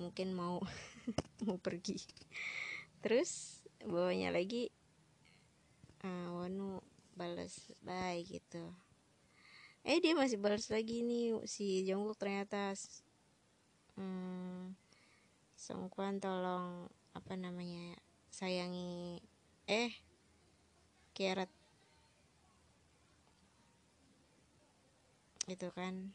[0.00, 0.58] mungkin mau
[1.46, 2.00] mau pergi.
[3.02, 4.70] Terus bawahnya lagi
[6.06, 6.82] uh, Wanu
[7.14, 8.72] balas bye gitu.
[9.82, 12.70] Eh dia masih balas lagi nih si Jungkook ternyata
[13.98, 14.78] hmm,
[15.58, 17.98] Songkwan tolong apa namanya
[18.30, 19.18] sayangi
[19.66, 19.92] eh
[21.12, 21.50] Keret
[25.48, 26.14] itu kan.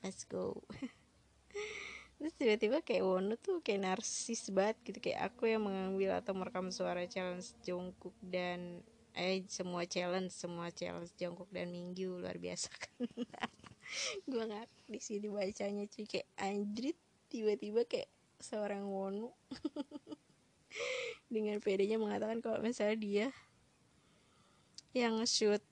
[0.00, 0.64] Let's go.
[2.20, 4.98] Terus tiba-tiba kayak Wono tuh kayak narsis banget gitu.
[5.00, 8.84] Kayak aku yang mengambil atau merekam suara challenge Jungkook dan
[9.16, 13.08] eh semua challenge semua challenge Jongkok dan Minggu luar biasa kan.
[14.30, 16.04] Gue nggak di sini bacanya cuy.
[16.04, 16.98] Kayak anjrit
[17.32, 19.32] tiba-tiba kayak seorang Wonu
[21.32, 23.26] dengan pedenya mengatakan kalau misalnya dia
[24.92, 25.62] yang shoot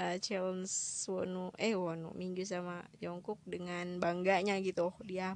[0.00, 0.72] uh, challenge
[1.08, 4.92] Wonu eh Wonu Minggu sama Jongkok dengan bangganya gitu.
[5.04, 5.32] Dia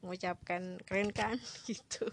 [0.00, 1.36] mengucapkan keren kan?
[1.68, 2.08] gitu.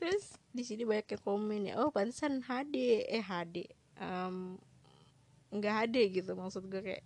[0.00, 3.66] Terus di sini banyak yang komen ya oh pantesan HD eh HD
[3.98, 4.54] um,
[5.50, 7.04] nggak HD gitu maksud gue kayak.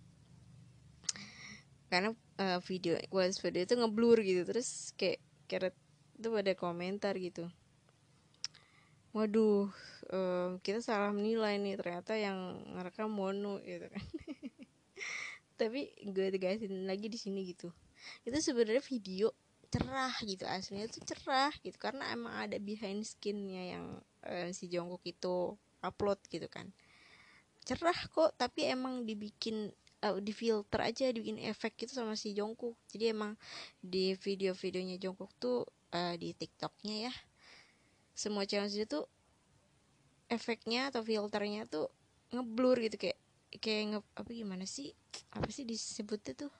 [1.89, 4.45] Karena uh, video was video itu ngeblur gitu.
[4.45, 5.75] Terus kayak keret
[6.19, 7.49] itu pada komentar gitu.
[9.09, 9.73] Waduh
[10.09, 14.05] um, kita salah menilai nih ternyata yang ngerekam mono gitu kan.
[15.59, 17.69] Tapi gue tegasin lagi di sini gitu.
[18.25, 19.29] Itu sebenarnya video
[19.69, 23.85] cerah gitu aslinya tuh cerah gitu karena emang ada behind skinnya yang
[24.25, 25.53] uh, si Jongkok itu
[25.85, 26.73] upload gitu kan.
[27.61, 29.69] Cerah kok tapi emang dibikin
[30.03, 33.35] uh, di filter aja dibikin efek gitu sama si Jongkok jadi emang
[33.83, 37.13] di video-videonya Jongkok tuh uh, di TikToknya ya
[38.15, 38.99] semua challenge itu
[40.29, 41.89] efeknya atau filternya tuh
[42.29, 43.19] ngeblur gitu kayak
[43.57, 44.93] kayak nge, apa gimana sih
[45.33, 46.53] apa sih disebutnya tuh?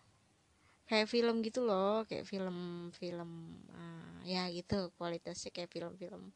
[0.89, 6.33] Kayak film gitu loh kayak film film uh, ya gitu kualitasnya kayak film-film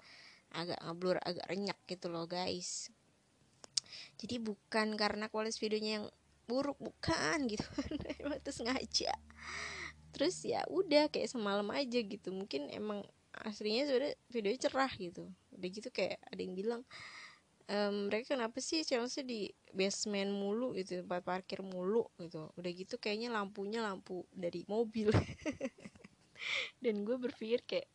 [0.53, 2.93] agak ngeblur agak renyak gitu loh guys.
[4.21, 6.07] Jadi bukan karena kualitas videonya yang
[6.45, 7.65] buruk bukan gitu.
[8.41, 9.13] Itu sengaja.
[10.13, 12.29] Terus ya udah kayak semalam aja gitu.
[12.29, 13.01] Mungkin emang
[13.33, 15.25] aslinya sudah videonya cerah gitu.
[15.57, 16.81] Udah gitu kayak ada yang bilang
[17.69, 18.83] ehm, mereka kenapa sih?
[18.83, 22.51] Challenge di basement mulu gitu tempat parkir mulu gitu.
[22.55, 25.09] Udah gitu kayaknya lampunya lampu dari mobil.
[26.83, 27.87] Dan gue berpikir kayak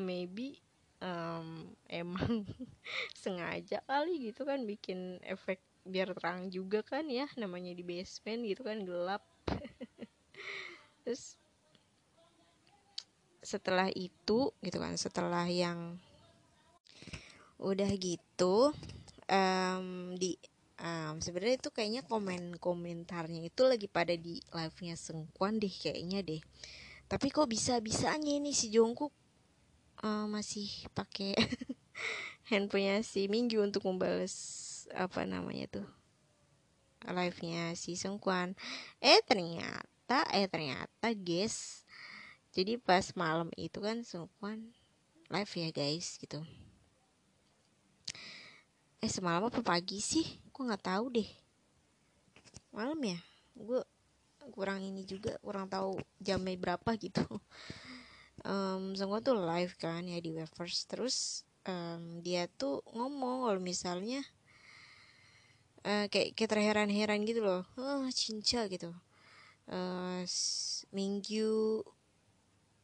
[0.00, 0.60] maybe
[1.00, 2.44] um, emang
[3.22, 8.62] sengaja kali gitu kan bikin efek biar terang juga kan ya namanya di basement gitu
[8.64, 9.24] kan gelap.
[11.04, 11.40] Terus
[13.40, 15.96] setelah itu gitu kan setelah yang
[17.60, 18.72] udah gitu
[19.28, 20.40] um, di
[20.80, 26.24] um, sebenarnya itu kayaknya komen komentarnya itu lagi pada di live nya Sengkuan deh kayaknya
[26.24, 26.42] deh.
[27.06, 29.12] Tapi kok bisa bisanya ini si Jongkook
[30.02, 31.36] uh, masih pakai
[32.50, 34.34] handphonenya si Minggu untuk membalas
[34.96, 35.86] apa namanya tuh
[37.04, 38.56] live nya si Sengkuan.
[39.04, 41.84] Eh ternyata eh ternyata guys
[42.50, 44.74] jadi pas malam itu kan Sungkwan
[45.30, 46.42] live ya guys gitu
[49.00, 50.28] eh semalam apa pagi sih?
[50.52, 51.30] Gue nggak tahu deh.
[52.68, 53.18] Malam ya?
[53.56, 53.80] Gue
[54.52, 57.24] kurang ini juga kurang tahu jamnya berapa gitu.
[58.40, 64.24] Um, Sungkwan tuh live kan ya di Weverse terus um, dia tuh ngomong kalau misalnya
[65.84, 67.68] uh, kayak kayak terheran-heran gitu loh.
[67.76, 68.96] Oh cinca gitu.
[69.68, 70.24] Uh,
[70.88, 71.84] minggu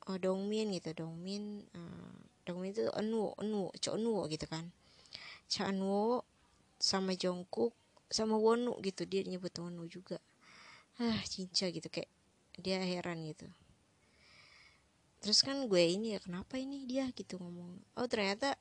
[0.05, 0.93] uh, Dongmin gitu.
[0.93, 2.13] Dongmin uh,
[2.45, 4.69] Dongmin itu Enu Enu Cho Enu gitu kan
[5.47, 6.23] Cha Enu
[6.77, 7.73] sama Jongkook
[8.11, 9.07] sama Wonu gitu.
[9.07, 10.19] Dia nyebut Wonu juga.
[10.99, 11.87] Ah cinca gitu.
[11.91, 12.11] Kayak
[12.57, 13.47] dia heran gitu.
[15.21, 17.83] Terus kan gue ini ya kenapa ini dia gitu ngomong.
[17.99, 18.55] Oh ternyata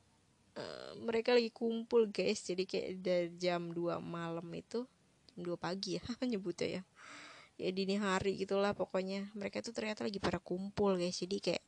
[0.58, 2.41] uh, mereka lagi kumpul guys.
[2.41, 4.88] Jadi kayak dari jam 2 malam itu
[5.30, 6.84] jam 2 pagi ya nyebutnya ya.
[7.56, 9.32] Ya dini hari gitulah pokoknya.
[9.38, 11.21] Mereka tuh ternyata lagi pada kumpul guys.
[11.21, 11.63] Jadi kayak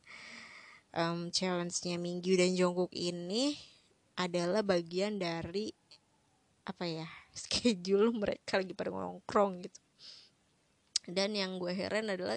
[0.92, 3.56] um, challenge-nya Minggu dan Jongkook ini
[4.18, 5.70] adalah bagian dari
[6.66, 7.06] apa ya
[7.46, 9.80] schedule mereka lagi pada ngongkrong gitu.
[11.08, 12.36] Dan yang gue heran adalah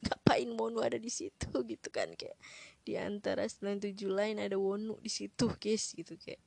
[0.00, 2.36] ngapain Wonu ada di situ gitu kan kayak
[2.84, 6.42] di antara 97 lain ada Wonu di situ guys gitu kayak.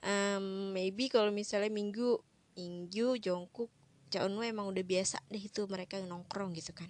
[0.00, 2.16] Um, maybe kalau misalnya Minggu
[2.56, 3.68] Minggu Jongkook
[4.10, 6.88] Caunwe emang udah biasa deh itu mereka nongkrong gitu kan.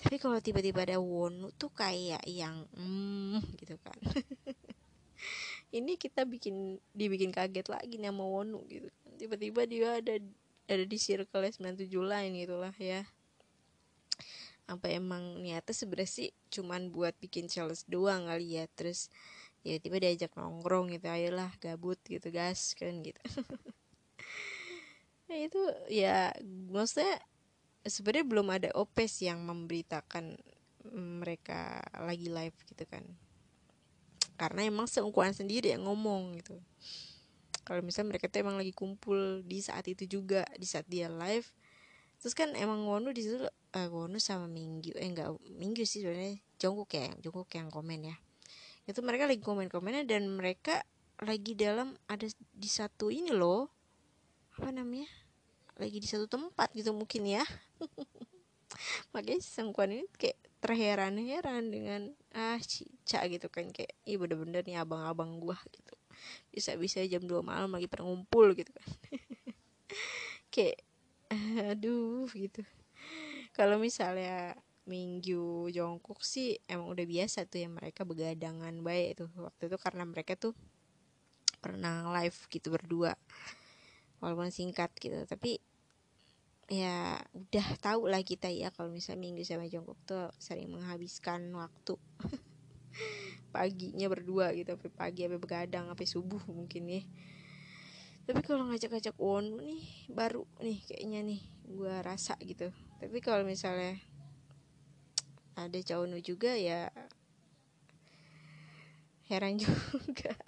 [0.00, 3.96] Tapi kalau tiba-tiba ada Wonu tuh kayak yang hmm gitu kan
[5.70, 8.90] ini kita bikin dibikin kaget lagi nih sama Wonu gitu.
[9.18, 10.14] Tiba-tiba dia ada
[10.70, 13.06] ada di circle 97 lain gitulah ya.
[14.66, 18.66] Apa emang niatnya sebenarnya sih cuman buat bikin challenge doang kali ya.
[18.74, 19.10] Terus
[19.62, 23.20] tiba-tiba diajak nongkrong gitu ayolah gabut gitu gas kan gitu.
[25.30, 26.34] Ya itu ya
[26.74, 27.22] maksudnya
[27.86, 30.34] sebenarnya belum ada opes yang memberitakan
[30.90, 33.06] mereka lagi live gitu kan
[34.40, 36.56] karena emang seukuran sendiri yang ngomong gitu.
[37.68, 41.44] Kalau misalnya mereka tuh emang lagi kumpul di saat itu juga di saat dia live
[42.20, 46.36] terus kan emang Wonu di situ uh, Wonu sama Minggu eh enggak Minggu sih sebenarnya
[46.60, 48.16] Jongkook ya Jongkook yang komen ya.
[48.88, 50.84] Itu mereka lagi komen komennya dan mereka
[51.20, 52.24] lagi dalam ada
[52.56, 53.68] di satu ini loh
[54.56, 55.08] apa namanya
[55.76, 57.44] lagi di satu tempat gitu mungkin ya.
[59.12, 65.40] Makanya sengkuan ini kayak terheran-heran dengan ah cica gitu kan kayak iya bener-bener nih abang-abang
[65.40, 65.96] gua gitu.
[66.52, 68.88] Bisa-bisa jam 2 malam lagi pada ngumpul gitu kan.
[70.54, 70.84] Kayak
[71.72, 72.60] aduh gitu.
[73.56, 74.54] Kalau misalnya
[74.84, 80.02] Minggu Jongkok sih emang udah biasa tuh ya mereka begadangan baik itu waktu itu karena
[80.02, 80.52] mereka tuh
[81.62, 83.14] pernah live gitu berdua.
[84.20, 85.62] Walaupun singkat gitu tapi
[86.70, 91.98] ya udah tahu lah kita ya kalau misalnya Minggu sama Jongkok tuh sering menghabiskan waktu
[93.54, 97.02] paginya berdua gitu sampai pagi sampai begadang sampai subuh mungkin ya.
[98.30, 102.70] Tapi kalau ngajak-ngajak Won nih baru nih kayaknya nih gue rasa gitu.
[103.02, 103.98] Tapi kalau misalnya
[105.58, 106.94] ada Cawonu juga ya
[109.26, 110.38] heran juga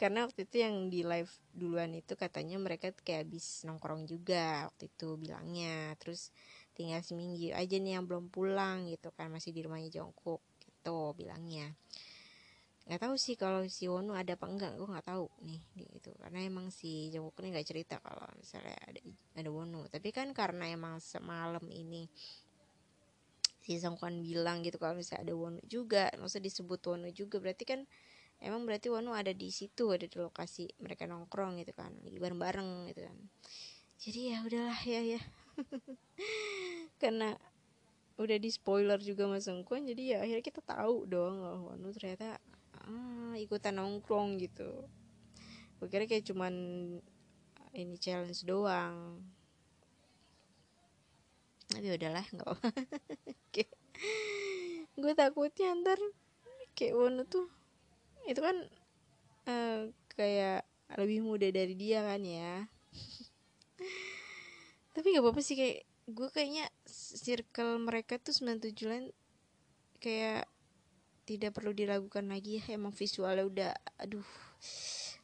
[0.00, 4.88] karena waktu itu yang di live duluan itu katanya mereka kayak habis nongkrong juga waktu
[4.88, 5.92] itu bilangnya.
[6.00, 6.32] Terus
[6.72, 11.76] tinggal seminggu aja nih yang belum pulang gitu kan masih di rumahnya Jongkok gitu bilangnya.
[12.88, 15.62] Nggak tahu sih kalau si Wonu ada apa enggak gue nggak tahu nih
[16.00, 19.00] gitu karena emang si Jungkook ini nggak cerita kalau misalnya ada
[19.36, 19.84] ada Wonu.
[19.92, 22.08] Tapi kan karena emang semalam ini
[23.60, 27.84] si Songkwan bilang gitu kalau misalnya ada Wonu juga maksudnya disebut Wonu juga berarti kan
[28.40, 32.90] emang berarti Wonu ada di situ ada di lokasi mereka nongkrong gitu kan lagi bareng-bareng
[32.92, 33.18] gitu kan.
[34.00, 35.20] Jadi ya udahlah ya ya.
[37.02, 37.36] Karena
[38.20, 42.36] udah di spoiler juga mas Songkwan jadi ya akhirnya kita tahu dong kalau Wonu ternyata
[42.84, 44.88] ah, ikutan nongkrong gitu.
[45.80, 46.54] Gue kira kayak cuman
[47.72, 49.24] ini challenge doang.
[51.70, 52.68] Tapi udahlah nggak apa
[55.00, 55.96] gue takutnya ntar
[56.76, 57.48] kayak Wono tuh
[58.28, 58.56] itu kan
[59.48, 59.80] uh,
[60.16, 60.66] kayak
[60.98, 62.66] lebih muda dari dia kan ya.
[64.94, 69.06] Tapi nggak apa-apa sih kayak gue kayaknya circle mereka tuh 97 lain
[70.02, 70.50] kayak
[71.24, 72.58] tidak perlu diragukan lagi.
[72.58, 74.26] Ya emang visualnya udah aduh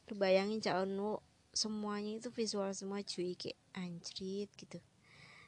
[0.07, 1.19] lu bayangin Cak Onu
[1.51, 4.79] semuanya itu visual semua cuy kayak anjrit gitu.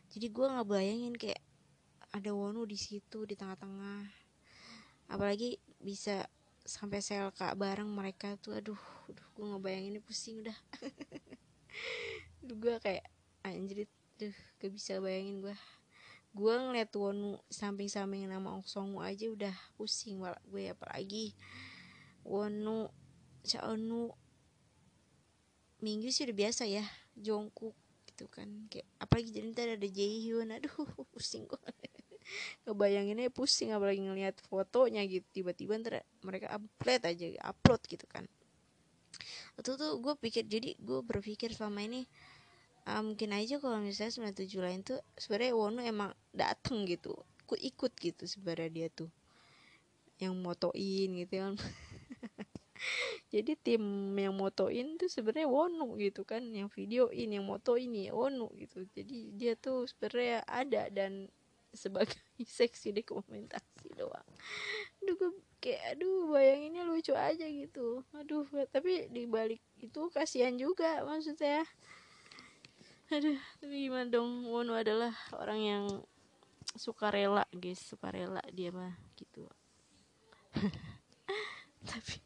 [0.10, 1.40] Jadi gue nggak bayangin kayak
[2.10, 4.10] ada Wonu di situ di tengah-tengah.
[5.14, 6.26] Apalagi bisa
[6.70, 8.78] sampai selka bareng mereka tuh aduh
[9.10, 10.58] aduh gue nggak bayangin ini pusing udah.
[12.50, 13.06] Gue kayak
[13.46, 13.90] anjrit
[14.20, 15.56] duh gak bisa bayangin gue
[16.36, 21.34] gue ngeliat Wonu samping-samping nama Oksongu aja udah pusing malah gue apalagi
[22.28, 22.92] Wonu
[23.48, 24.12] Chaonu
[25.80, 26.84] Minggu sih udah biasa ya
[27.16, 27.74] Jongkook
[28.12, 30.76] gitu kan kayak apalagi jadi ntar ada Jaehyun aduh
[31.16, 31.60] pusing gue
[32.66, 35.26] ngebayanginnya pusing apalagi ngeliat fotonya gitu.
[35.32, 38.26] Tiba-tiba ntar mereka upload aja upload gitu kan.
[39.60, 42.08] Itu tuh gue pikir jadi gue berpikir selama ini
[42.88, 47.14] uh, mungkin aja kalau misalnya 97 lain tuh sebenarnya Wono emang dateng gitu.
[47.46, 49.10] Ikut ikut gitu sebenarnya dia tuh.
[50.22, 51.54] Yang motoin gitu kan.
[53.34, 53.84] Jadi tim
[54.16, 56.42] yang motoin tuh sebenarnya Wono gitu kan.
[56.50, 58.86] Yang videoin yang moto ini Wono gitu.
[58.96, 61.28] Jadi dia tuh sebenarnya ada dan
[61.74, 62.18] sebagai
[62.58, 64.26] seksi dokumentasi doang.
[65.04, 68.04] Aduh gue kayak aduh bayanginnya lucu aja gitu.
[68.16, 71.66] Aduh tapi dibalik itu kasihan juga maksudnya.
[73.10, 74.46] Aduh tapi gimana dong?
[74.46, 75.86] Wono adalah orang yang
[76.78, 77.82] suka rela guys.
[77.82, 79.46] Suka rela dia mah gitu.
[81.80, 82.20] Tapi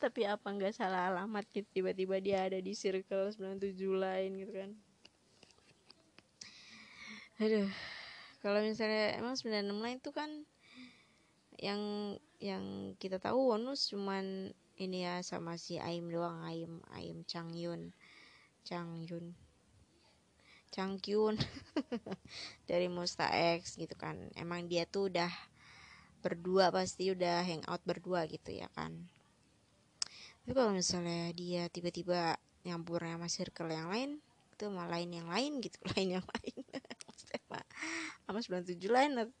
[0.00, 1.68] tapi apa nggak salah alamat gitu?
[1.76, 4.70] Tiba-tiba dia ada di circle 97 lain gitu kan.
[7.44, 7.68] Aduh
[8.40, 10.30] kalau misalnya emang 96 lain tuh kan
[11.60, 11.80] yang
[12.40, 17.92] yang kita tahu Wonus cuman ini ya sama si Aim doang Aim Aim Changyun
[18.64, 19.36] Changyun
[20.70, 21.34] Changkyun
[22.70, 23.26] dari Musta
[23.58, 24.30] X gitu kan.
[24.38, 25.30] Emang dia tuh udah
[26.22, 28.94] berdua pasti udah hangout berdua gitu ya kan.
[30.46, 34.10] Tapi kalau misalnya dia tiba-tiba nyampur sama circle yang lain
[34.54, 36.60] itu sama lain yang lain gitu lain yang lain
[38.26, 39.32] sama 97 lain atau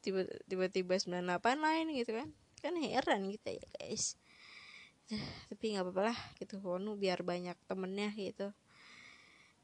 [0.46, 1.20] tiba-tiba 98
[1.60, 2.28] lain gitu kan.
[2.60, 4.18] Kan heran gitu ya guys.
[5.50, 6.58] Tapi nggak apa-apa lah gitu.
[6.62, 8.50] Wonu biar banyak temennya gitu.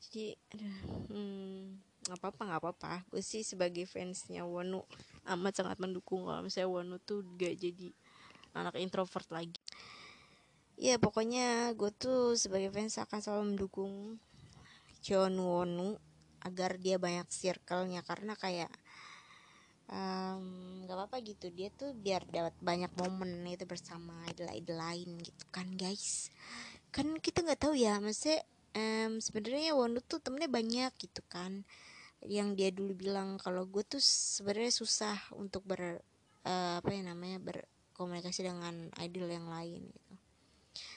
[0.07, 0.77] Jadi aduh
[1.11, 1.61] hmm,
[2.07, 2.93] nggak apa-apa nggak apa-apa.
[3.11, 4.87] Gue sih sebagai fansnya Wonu
[5.27, 7.91] amat sangat mendukung kalau misalnya Wonu tuh gak jadi
[8.55, 9.59] anak introvert lagi.
[10.77, 14.21] Ya pokoknya gue tuh sebagai fans akan selalu mendukung
[15.01, 15.97] John Wonu
[16.47, 18.07] agar dia banyak circle-nya.
[18.07, 18.71] Karena kayak
[19.87, 21.51] nggak um, apa-apa gitu.
[21.55, 26.35] Dia tuh biar dapat banyak momen itu bersama idol-idol lain gitu kan guys.
[26.91, 28.43] Kan kita nggak tahu ya maksudnya
[28.75, 31.63] um, sebenarnya Wonu tuh temennya banyak gitu kan.
[32.27, 36.03] Yang dia dulu bilang kalau gue tuh sebenarnya susah untuk ber
[36.43, 40.15] uh, apa ya namanya berkomunikasi dengan idol yang lain gitu.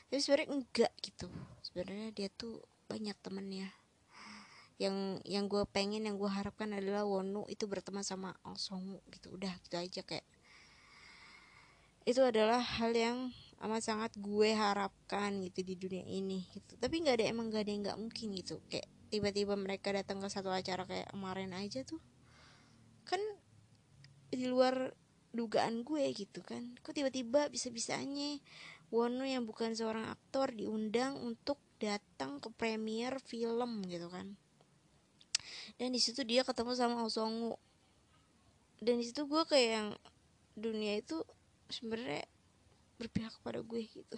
[0.10, 1.30] Tapi sebenarnya enggak gitu.
[1.62, 3.70] Sebenarnya dia tuh banyak temennya
[4.80, 9.36] yang yang gue pengen yang gue harapkan adalah Wonu itu berteman sama Oh Songu gitu.
[9.36, 10.24] Udah gitu aja kayak
[12.08, 16.80] itu adalah hal yang amat sangat gue harapkan gitu di dunia ini gitu.
[16.80, 18.64] Tapi nggak ada emang nggak ada yang nggak mungkin gitu.
[18.72, 22.00] Kayak tiba-tiba mereka datang ke satu acara kayak kemarin aja tuh
[23.04, 23.20] kan
[24.32, 24.96] di luar
[25.36, 26.80] dugaan gue gitu kan.
[26.80, 28.40] Kok tiba-tiba bisa-bisanya
[28.96, 34.40] Wono yang bukan seorang aktor diundang untuk datang ke premier film gitu kan
[35.80, 37.56] dan di situ dia ketemu sama Osongu.
[38.84, 39.90] Dan di situ gue kayak yang
[40.60, 41.24] dunia itu
[41.72, 42.28] sebenarnya
[43.00, 44.18] berpihak kepada gue gitu.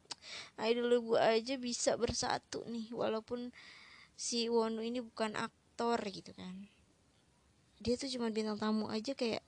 [0.64, 3.52] Idol gue aja bisa bersatu nih walaupun
[4.16, 6.72] si Wonu ini bukan aktor gitu kan.
[7.84, 9.44] Dia tuh cuma bintang tamu aja kayak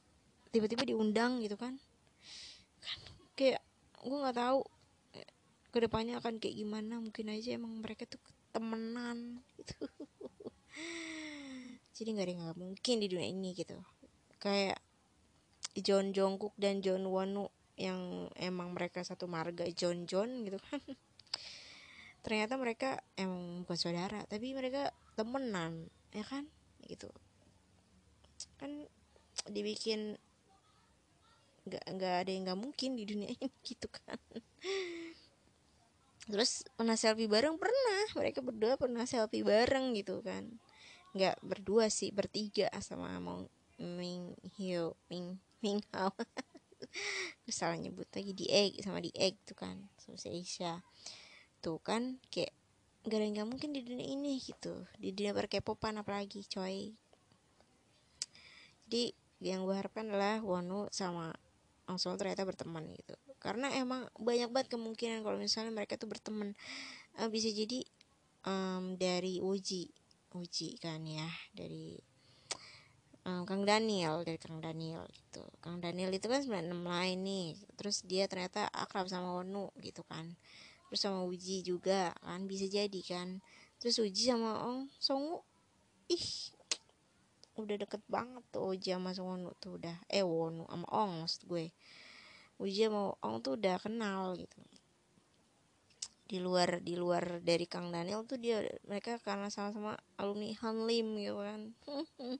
[0.52, 1.80] tiba-tiba diundang gitu kan.
[2.84, 3.00] Kan
[3.32, 3.64] kayak
[4.04, 4.60] gue nggak tahu
[5.72, 7.00] ke depannya akan kayak gimana.
[7.00, 8.20] Mungkin aja emang mereka tuh
[8.52, 9.84] temenan gitu
[11.96, 13.80] jadi nggak ada yang nggak mungkin di dunia ini gitu.
[14.36, 14.76] Kayak
[15.80, 17.48] John Jungkook dan John Wonu
[17.80, 20.80] yang emang mereka satu marga John John gitu kan.
[22.24, 26.44] Ternyata mereka emang bukan saudara tapi mereka temenan ya kan?
[26.84, 27.08] Gitu.
[28.60, 28.84] Kan
[29.48, 30.20] dibikin
[31.64, 34.20] nggak nggak ada yang nggak mungkin di dunia ini gitu kan.
[36.28, 37.56] Terus pernah selfie bareng?
[37.56, 38.04] Pernah.
[38.20, 40.65] Mereka berdua pernah selfie bareng gitu kan
[41.16, 43.48] nggak berdua sih bertiga sama mau
[43.80, 46.12] Ming Hyo Ming Ming Hao.
[47.48, 50.84] Salah nyebut lagi di egg sama di egg tuh kan sama si Asia
[51.64, 52.52] tuh kan kayak
[53.06, 54.84] gak ada mungkin di dunia ini gitu.
[55.00, 56.92] Di dunia perkepopan apalagi coy.
[58.86, 61.32] Jadi yang gue harapkan adalah Wonu sama
[61.86, 63.14] langsung ternyata berteman gitu.
[63.38, 66.52] Karena emang banyak banget kemungkinan kalau misalnya mereka tuh berteman.
[67.16, 67.80] Uh, bisa jadi
[68.44, 69.88] um, dari Uji
[70.38, 71.96] Uji kan ya dari
[73.26, 75.42] um, Kang Daniel dari Kang Daniel gitu.
[75.58, 77.48] Kang Daniel itu kan 96 lain nih.
[77.74, 80.38] Terus dia ternyata akrab sama Wonu gitu kan.
[80.88, 83.42] Terus sama Uji juga kan bisa jadi kan.
[83.82, 85.42] Terus Uji sama Ong Songu
[86.06, 86.54] ih
[87.58, 89.98] udah deket banget tuh Uji sama Wonu tuh udah.
[90.06, 91.74] Eh Wonu sama Ong maksud gue.
[92.62, 94.56] Uji mau Ong tuh udah kenal gitu
[96.26, 101.38] di luar di luar dari Kang Daniel tuh dia mereka karena sama-sama alumni Hanlim gitu
[101.38, 101.60] kan.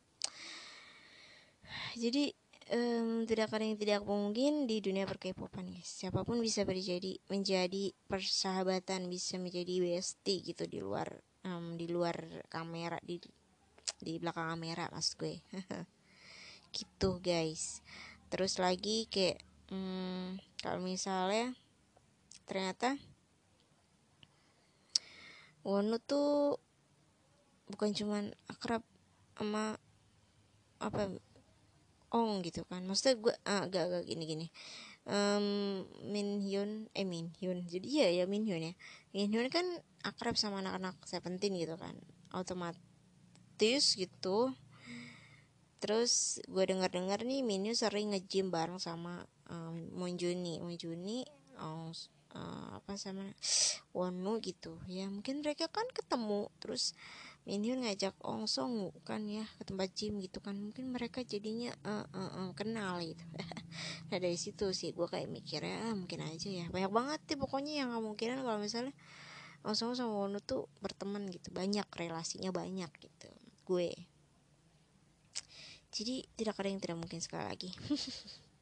[2.03, 2.35] Jadi
[2.75, 5.87] um, tidak ada yang tidak mungkin di dunia perkepopan guys.
[5.87, 11.07] Siapa pun bisa terjadi menjadi persahabatan bisa menjadi bestie gitu di luar
[11.47, 13.23] um, di luar kamera di
[14.03, 15.41] di belakang kamera mas gue.
[16.77, 17.81] Gitu guys.
[18.29, 21.55] Terus lagi kayak hmm, kalau misalnya
[22.45, 22.99] ternyata
[25.67, 26.63] Wonu tuh
[27.67, 28.87] bukan cuman akrab
[29.35, 29.75] sama
[30.79, 31.11] apa
[32.15, 32.87] Ong gitu kan.
[32.87, 34.47] Maksudnya gue ah, agak agak gini gini.
[35.07, 37.67] Um, Min Hyun eh Min Hyun.
[37.67, 38.75] Jadi ya ya Min Hyun ya.
[39.11, 39.67] Min Hyun kan
[40.07, 41.99] akrab sama anak-anak Seventeen gitu kan.
[42.31, 44.55] Otomatis gitu.
[45.83, 51.27] Terus gue dengar dengar nih Min Hyun sering nge-gym bareng sama um, Monjuni Monjuni
[51.59, 51.91] um,
[52.37, 53.25] uh, apa sama
[53.97, 54.77] Wonu gitu.
[54.85, 56.93] Ya mungkin mereka kan ketemu terus
[57.47, 60.59] Minhyun ngajak Ong Song kan ya ke tempat gym gitu kan.
[60.59, 63.25] Mungkin mereka jadinya uh, uh, uh, kenal gitu.
[64.07, 66.67] Nah dari situ sih gue kayak mikirnya ah, mungkin aja ya.
[66.71, 68.95] Banyak banget sih pokoknya yang kemungkinan kalau misalnya
[69.65, 71.51] Ong Song sama Wonu tuh berteman gitu.
[71.55, 73.31] Banyak relasinya banyak gitu
[73.67, 73.91] gue.
[75.97, 77.71] Jadi tidak ada yang tidak mungkin sekali lagi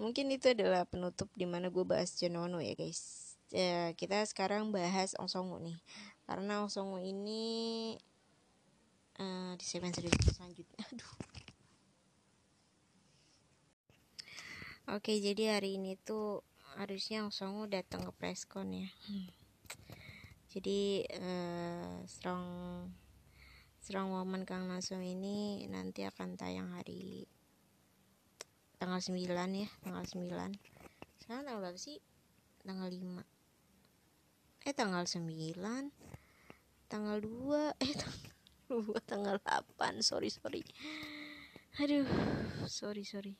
[0.00, 3.36] mungkin itu adalah penutup di mana gue bahas Jonono ya guys.
[3.52, 5.76] Ya, kita sekarang bahas Ongsongu nih.
[6.24, 7.94] Karena Ongsongu ini
[9.20, 10.80] uh, di segmen selanjutnya.
[10.88, 11.12] Aduh.
[14.90, 16.42] Oke jadi hari ini tuh
[16.80, 18.88] harusnya Ongsongu datang ke preskon ya.
[19.06, 19.28] Hmm.
[20.50, 22.42] jadi uh, strong
[23.78, 27.30] strong woman Kang Nasung ini nanti akan tayang hari
[28.80, 29.28] tanggal 9
[29.60, 30.80] ya tanggal 9
[31.20, 32.00] sekarang tanggal berapa sih?
[32.64, 35.30] Tanggal 5 eh tanggal 9
[36.90, 38.28] tanggal 2 eh tanggal
[38.72, 40.64] 2 tanggal 8 sorry sorry.
[41.78, 42.08] Aduh
[42.66, 43.38] sorry sorry.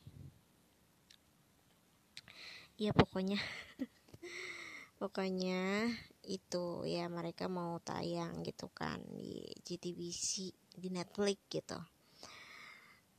[2.78, 3.40] Ya pokoknya.
[5.00, 5.88] Pokoknya
[6.28, 11.80] itu ya mereka mau tayang gitu kan di GTBC di Netflix gitu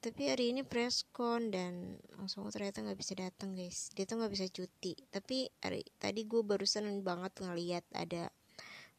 [0.02, 3.93] tapi hari ini preskon dan langsung ternyata nggak bisa datang guys.
[3.93, 4.97] Dia tuh nggak bisa cuti.
[5.14, 8.34] Tapi hari tadi gue barusan banget ngeliat ada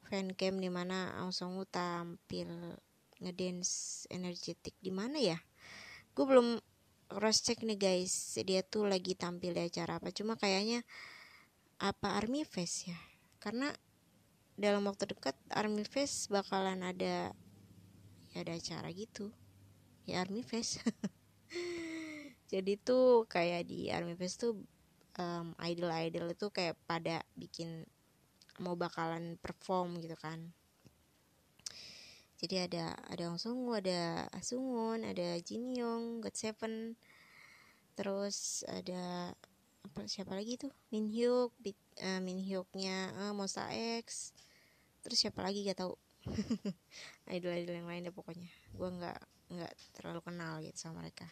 [0.06, 2.78] fan cam di mana langsung tampil
[3.18, 5.42] ngedance energetik di mana ya?
[6.14, 6.62] Gue belum
[7.10, 8.38] cross check nih guys.
[8.38, 10.14] Dia tuh lagi tampil di acara apa?
[10.14, 10.86] Cuma kayaknya
[11.82, 12.98] apa Army Fest ya?
[13.42, 13.74] Karena
[14.54, 17.34] dalam waktu dekat Army Fest bakalan ada
[18.32, 19.34] ya ada acara gitu
[20.08, 20.82] ya Army Fest.
[22.52, 24.58] Jadi tuh kayak di Army Fest tuh
[25.16, 27.84] um, idol-idol itu kayak pada bikin
[28.60, 30.52] mau bakalan perform gitu kan.
[32.42, 36.98] Jadi ada ada Ong Sungu, ada Asungun, ada Jin Yong, God Seven,
[37.94, 39.30] terus ada
[39.86, 40.74] apa siapa lagi tuh?
[40.90, 41.54] Min Hyuk,
[42.02, 43.70] uh, Min Hyuknya uh, Monsta
[44.02, 44.34] X,
[45.06, 45.62] terus siapa lagi?
[45.62, 45.94] Gak tau.
[47.34, 48.50] Idol-idol yang lain deh pokoknya.
[48.74, 51.28] Gue nggak nggak terlalu kenal gitu sama mereka.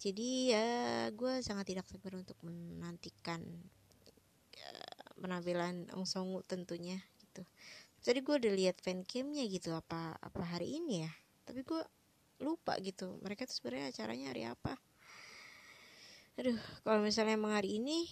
[0.00, 0.68] Jadi ya
[1.12, 3.44] gue sangat tidak sabar untuk menantikan
[4.56, 7.44] uh, penampilan Ong Songu tentunya gitu.
[8.00, 11.12] Tadi gue udah lihat fancamnya gitu apa apa hari ini ya?
[11.44, 11.82] Tapi gue
[12.40, 14.72] lupa gitu mereka tuh sebenarnya acaranya hari apa.
[16.40, 18.08] Aduh kalau misalnya emang hari ini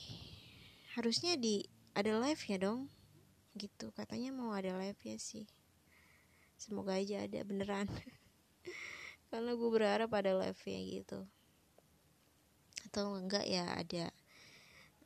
[0.93, 1.65] harusnya di
[1.97, 2.93] ada live ya dong
[3.57, 3.89] gitu.
[3.97, 5.49] Katanya mau ada live ya sih.
[6.61, 7.89] Semoga aja ada beneran
[9.29, 11.19] karena gue berharap ada live nya gitu.
[12.89, 14.09] Atau enggak ya ada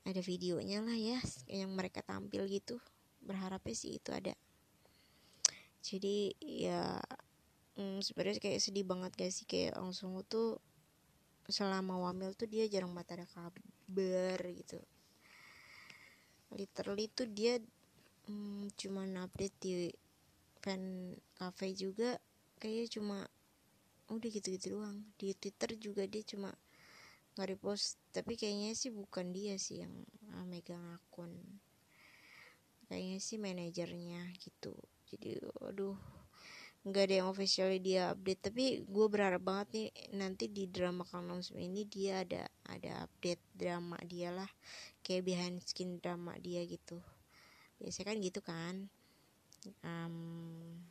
[0.03, 1.19] ada videonya lah ya
[1.51, 2.79] yang mereka tampil gitu.
[3.23, 4.35] Berharapnya sih itu ada.
[5.83, 7.03] Jadi ya
[7.75, 9.47] hmm, sebenarnya kayak sedih banget guys sih?
[9.47, 10.63] Kayak langsung tuh
[11.51, 14.79] selama wamil tuh dia jarang banget ada kabar gitu.
[16.55, 17.59] Literally tuh dia
[18.31, 19.91] hmm, cuma update di
[20.63, 22.19] fan cafe juga.
[22.63, 23.19] Kayaknya cuma
[24.19, 25.05] udah gitu-gitu doang.
[25.17, 26.53] Di twitter juga dia cuma
[27.33, 29.95] nggak repost tapi kayaknya sih bukan dia sih yang
[30.37, 31.33] uh, megang akun.
[32.89, 34.77] Kayaknya sih manajernya gitu.
[35.09, 35.97] Jadi aduh
[36.83, 38.53] nggak ada yang officially dia update.
[38.53, 39.89] Tapi gue berharap banget nih
[40.19, 44.51] nanti di drama Kang ini dia ada ada update drama dia lah.
[45.01, 47.01] Kayak behind skin drama dia gitu.
[47.81, 48.75] Biasanya kan gitu kan.
[49.87, 50.83] Um,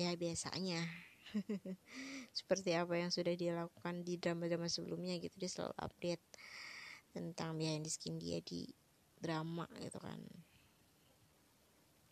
[0.00, 0.80] ya biasanya
[2.30, 5.34] seperti apa yang sudah dilakukan di drama-drama sebelumnya gitu.
[5.36, 6.24] Dia selalu update
[7.10, 8.70] tentang behind the skin dia di
[9.18, 10.20] drama gitu kan.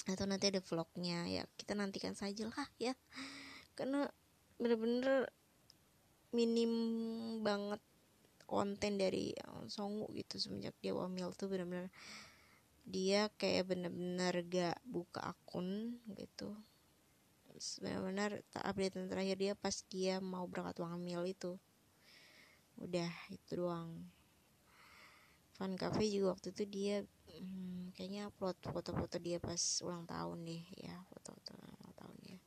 [0.09, 1.27] Atau nanti ada vlognya.
[1.31, 2.95] Ya kita nantikan saja lah ya.
[3.79, 4.07] Karena
[4.59, 5.31] bener-bener
[6.35, 6.73] minim
[7.41, 7.81] banget
[8.49, 9.37] konten dari
[9.69, 11.93] Songu gitu semenjak dia wamil tuh bener-bener
[12.89, 16.57] dia kayak bener-bener gak buka akun gitu
[17.83, 21.59] benar-benar update terakhir dia pas dia mau berangkat hamil itu.
[22.79, 24.07] Udah itu doang.
[25.59, 26.97] Fan Cafe juga waktu itu dia
[27.35, 32.39] hmm, kayaknya upload foto-foto dia pas ulang tahun deh ya foto-foto ulang tahun dia.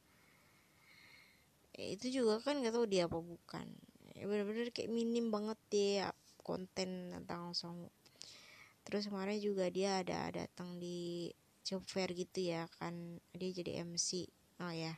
[1.76, 3.68] Ya, itu juga kan gak tahu dia apa bukan.
[4.16, 7.91] Ya, bener-bener kayak minim banget dia konten tentang song
[8.82, 11.30] terus kemarin juga dia ada datang di
[11.62, 14.26] job fair gitu ya kan dia jadi MC
[14.62, 14.93] oh ya.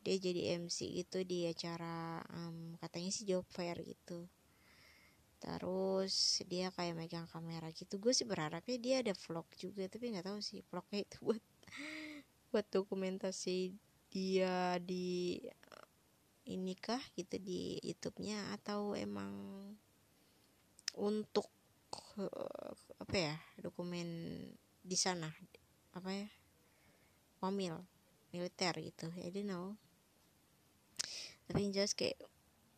[0.00, 4.24] Dia jadi MC gitu di acara um, katanya sih job fair gitu.
[5.40, 8.00] Terus dia kayak megang kamera gitu.
[8.00, 11.44] Gue sih berharapnya dia ada vlog juga tapi nggak tahu sih vlognya itu buat
[12.50, 13.76] buat dokumentasi
[14.10, 15.38] dia di
[16.50, 19.30] ini kah gitu di YouTube-nya atau emang
[20.98, 21.46] untuk
[22.18, 24.08] uh, apa ya dokumen
[24.82, 25.30] di sana
[25.94, 26.28] apa ya
[27.38, 27.78] wamil
[28.30, 29.10] militer gitu.
[29.18, 29.76] I don't know
[31.50, 32.14] tapi yang jelas kayak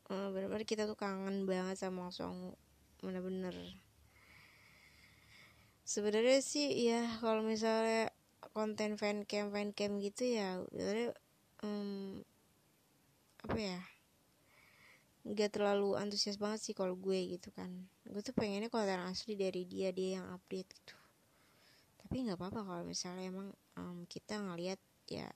[0.09, 2.57] uh, benar-benar kita tuh kangen banget sama Song.
[3.05, 3.53] Bener-bener.
[5.84, 8.09] Sebenarnya sih ya kalau misalnya
[8.57, 11.12] konten fan cam fan cam gitu ya sebenarnya
[11.61, 12.24] um,
[13.44, 13.80] apa ya
[15.22, 17.68] nggak terlalu antusias banget sih kalau gue gitu kan.
[18.09, 20.96] Gue tuh pengennya konten asli dari dia dia yang update gitu.
[22.00, 24.80] Tapi nggak apa-apa kalau misalnya emang um, kita ngelihat
[25.12, 25.28] ya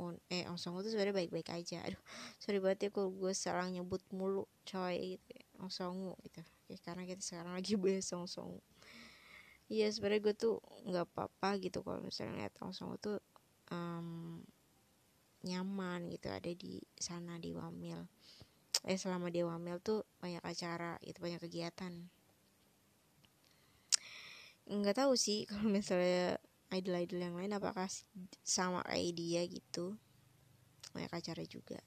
[0.00, 1.82] on eh Ong Song tuh sebenarnya baik-baik aja.
[1.86, 2.00] Aduh
[2.42, 5.30] sorry banget ya kalau gue salah nyebut mulu coy gitu
[5.70, 6.42] Song gitu.
[6.68, 8.26] Ya, karena kita sekarang lagi bahas Song
[9.72, 13.16] iya sebenarnya gue tuh nggak apa-apa gitu kalau misalnya lihat Ong Song tuh
[13.72, 14.40] um,
[15.44, 18.08] nyaman gitu ada di sana di Wamil.
[18.84, 21.92] Eh selama di Wamil tuh banyak acara gitu banyak kegiatan.
[24.64, 26.40] Nggak tahu sih kalau misalnya
[26.74, 27.86] idol-idol yang lain apakah
[28.42, 29.94] sama kayak dia gitu?
[30.90, 31.78] Banyak acara juga.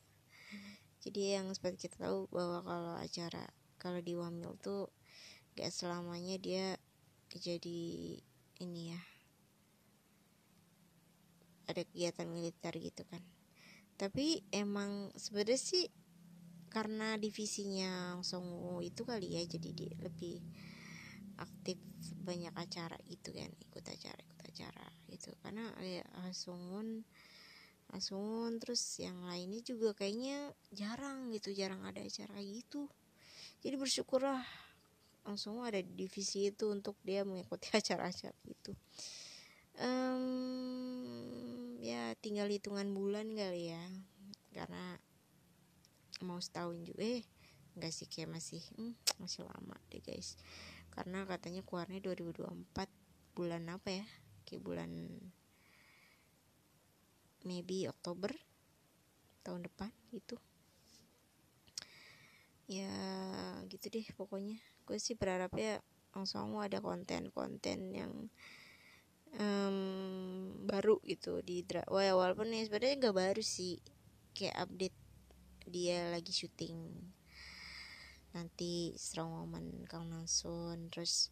[1.03, 3.45] Jadi yang seperti kita tahu bahwa kalau acara
[3.77, 4.89] kalau di Wamil tuh
[5.53, 6.75] gak selamanya dia
[7.31, 8.17] jadi
[8.63, 9.01] ini ya
[11.67, 13.21] ada kegiatan militer gitu kan.
[13.99, 15.85] Tapi emang sebenarnya sih
[16.67, 20.43] karena divisinya Songu itu kali ya jadi dia lebih
[21.39, 21.79] aktif
[22.21, 24.23] banyak acara gitu kan ikut acara
[24.58, 25.30] acara gitu.
[25.45, 27.05] Karena ya Asungun
[27.93, 32.89] Asungun terus yang lainnya juga kayaknya jarang gitu jarang ada acara gitu.
[33.64, 34.43] Jadi bersyukurlah
[35.24, 38.76] langsung ada di divisi itu untuk dia mengikuti acara-acara itu.
[39.78, 43.84] Um, ya tinggal hitungan bulan kali ya.
[44.51, 44.99] Karena
[46.26, 47.24] mau setahun juga eh
[47.78, 50.36] enggak sih kayak masih hmm, masih lama deh guys.
[50.91, 52.84] Karena katanya keluarnya 2024
[53.38, 54.05] bulan apa ya
[54.47, 54.91] kayak bulan
[57.43, 58.31] maybe Oktober
[59.43, 60.39] tahun depan gitu.
[62.67, 62.91] Ya
[63.67, 64.59] gitu deh pokoknya.
[64.87, 65.83] Gue sih berharapnya
[66.15, 68.13] langsung ada konten-konten yang
[69.39, 69.77] um,
[70.67, 73.79] baru gitu di dra Wah, walaupun ya sebenarnya nggak baru sih
[74.35, 74.97] kayak update
[75.67, 76.75] dia lagi syuting.
[78.35, 81.31] Nanti strong woman kang Nasun terus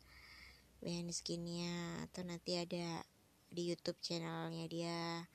[0.86, 3.02] behind skinnya atau nanti ada
[3.50, 5.26] di YouTube channelnya dia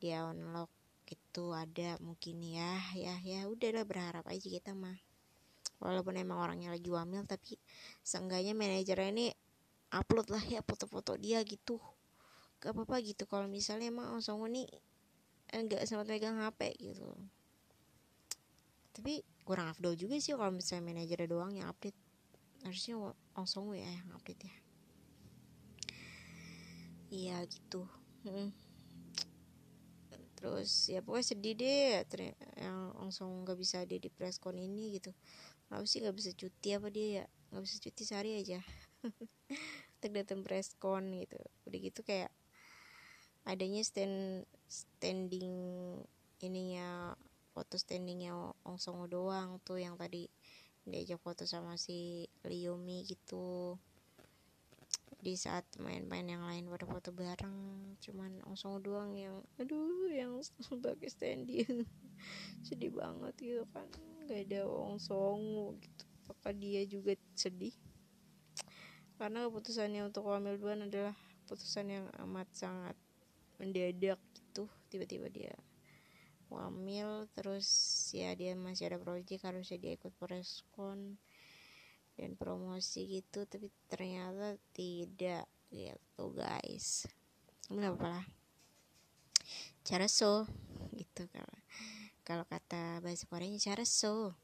[0.00, 0.72] dia unlock
[1.12, 4.96] itu ada mungkin ya ya ya udahlah berharap aja kita mah.
[5.76, 7.60] Walaupun emang orangnya lagi wamil tapi
[8.00, 9.26] seenggaknya manajernya ini
[9.92, 11.76] upload lah ya foto-foto dia gitu.
[12.64, 14.64] Gak apa-apa gitu kalau misalnya emang langsung ini
[15.52, 17.12] enggak sempat megang HP gitu.
[18.96, 21.98] Tapi kurang afdol juga sih kalau misalnya manajernya doang yang update.
[22.62, 24.61] Harusnya langsung ya yang update ya
[27.12, 27.84] iya gitu.
[28.24, 28.48] Hmm.
[30.42, 32.02] terus ya pokoknya sedih deh
[32.58, 35.14] yang langsung nggak bisa ada di preskon ini gitu.
[35.70, 37.24] Kenapa sih nggak bisa cuti apa dia ya?
[37.54, 38.58] Nggak bisa cuti sehari aja.
[39.94, 41.38] Untuk datang preskon gitu.
[41.68, 42.34] Udah gitu kayak
[43.46, 45.54] adanya stand standing
[46.42, 47.14] ininya
[47.54, 48.34] foto standingnya
[48.66, 50.26] Ong Songo doang tuh yang tadi
[50.82, 53.78] diajak foto sama si Liomi gitu
[55.20, 57.56] di saat main-main yang lain pada foto bareng
[58.00, 61.84] cuman langsung doang yang aduh yang sebagai standing
[62.66, 63.86] sedih banget gitu kan
[64.30, 66.04] gak ada Wong Songo gitu.
[66.22, 67.74] Apakah dia juga sedih?
[69.18, 72.96] Karena keputusannya untuk hamil duluan adalah keputusan yang amat sangat
[73.58, 74.70] mendadak gitu.
[74.88, 75.54] Tiba-tiba dia
[76.52, 77.68] hamil terus
[78.12, 81.16] ya dia masih ada proyek harusnya dia ikut preskon
[82.16, 87.08] dan promosi gitu tapi ternyata tidak gitu guys.
[87.66, 88.24] Kenapa lah.
[89.82, 90.46] Cara so
[90.92, 91.58] gitu kalau
[92.22, 94.36] kalau kata bahasa Koreanya cara so.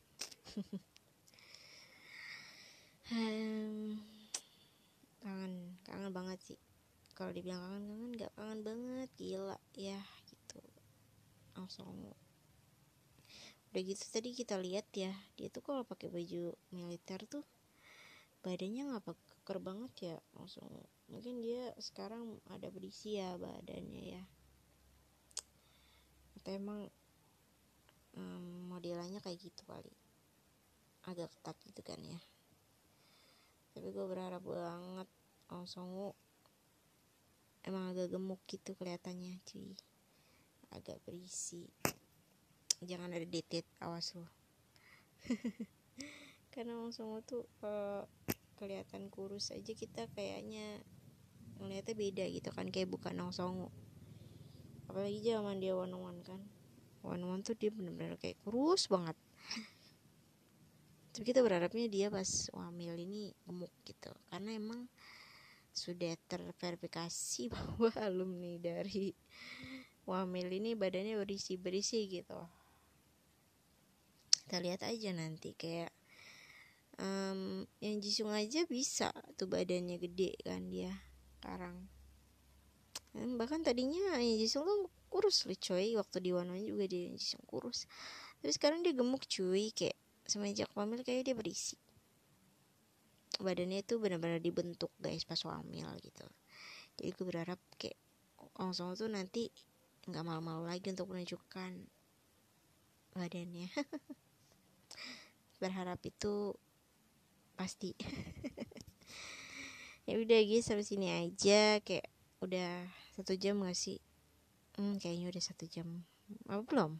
[3.08, 3.96] Kangen
[5.84, 6.58] kangen banget sih.
[7.16, 10.60] Kalau dibilang kangen kangen nggak kangen banget gila ya gitu.
[11.56, 12.12] Langsung.
[13.68, 17.44] Udah gitu tadi kita lihat ya dia tuh kalau pakai baju militer tuh
[18.42, 20.68] badannya nggak keker banget ya langsung.
[21.10, 24.22] Mungkin dia sekarang ada berisi ya badannya ya.
[26.38, 26.86] Atau emang
[28.14, 29.92] um, modelannya kayak gitu kali.
[31.08, 32.18] Agak ketat gitu kan ya.
[33.74, 35.08] Tapi gue berharap banget
[35.48, 36.12] langsung
[37.64, 39.74] emang agak gemuk gitu kelihatannya cuy.
[40.70, 41.66] Agak berisi.
[42.78, 44.22] Jangan ada detet awas lo
[46.58, 48.02] karena langsung tuh uh,
[48.58, 50.82] kelihatan kurus aja kita kayaknya
[51.62, 53.70] ngeliatnya beda gitu kan kayak bukan Nong Songo.
[54.90, 56.42] Apalagi zaman dia one one kan.
[57.06, 59.14] One one tuh dia bener-bener kayak kurus banget.
[61.14, 64.10] Tapi kita berharapnya dia pas hamil ini gemuk gitu.
[64.26, 64.90] Karena emang
[65.70, 69.14] sudah terverifikasi bahwa alumni dari
[70.10, 72.42] wamil ini badannya berisi berisi gitu.
[74.42, 75.94] Kita lihat aja nanti kayak
[76.98, 80.92] um, yang Jisung aja bisa tuh badannya gede kan dia
[81.38, 81.88] sekarang
[83.16, 87.42] dan bahkan tadinya yang Jisung tuh kurus loh coy waktu di One juga dia Jisung
[87.48, 87.88] kurus.
[88.38, 89.96] Tapi sekarang dia gemuk cuy kayak
[90.28, 91.74] semenjak hamil kayak dia berisi
[93.38, 96.26] badannya itu benar-benar dibentuk guys pas hamil gitu.
[96.98, 97.94] Jadi gue berharap kayak
[98.58, 99.46] langsung tuh nanti
[100.10, 101.72] nggak malu-malu lagi untuk menunjukkan
[103.14, 103.70] badannya.
[105.62, 106.54] Berharap itu
[107.58, 107.92] pasti.
[110.08, 111.84] Ya udah guys sampai sini aja.
[111.84, 112.08] Kayak
[112.40, 114.00] udah satu jam gak sih?
[114.80, 116.00] Hmm, kayaknya udah satu jam.
[116.48, 116.96] Apa belum?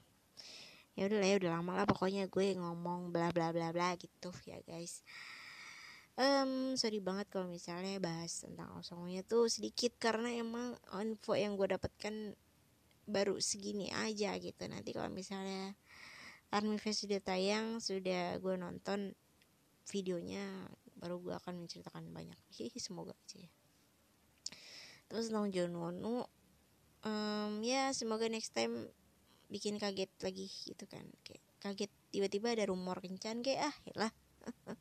[0.93, 4.29] Ya udah lah ya udah lama lah pokoknya gue ngomong bla bla bla bla gitu
[4.45, 5.01] ya guys.
[6.21, 11.81] Um, sorry banget kalau misalnya bahas tentang osongnya tuh sedikit karena emang info yang gue
[11.81, 12.37] dapatkan
[13.09, 14.69] baru segini aja gitu.
[14.69, 15.73] Nanti kalau misalnya
[16.53, 19.17] Army Fest sudah tayang sudah gue nonton
[19.89, 20.45] videonya
[20.99, 22.39] baru gue akan menceritakan banyak.
[22.57, 23.51] Hihi semoga aja ya.
[25.09, 26.27] Terus tentang John Wonu
[27.07, 28.93] um, ya semoga next time
[29.49, 31.09] bikin kaget lagi gitu kan.
[31.25, 34.13] Kayak kaget tiba-tiba ada rumor kencan kayak ah lah.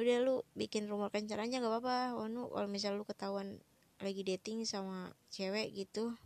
[0.00, 3.60] Udah lu bikin rumor kencan aja nggak apa-apa Wonu kalau misal lu ketahuan
[4.00, 6.16] lagi dating sama cewek gitu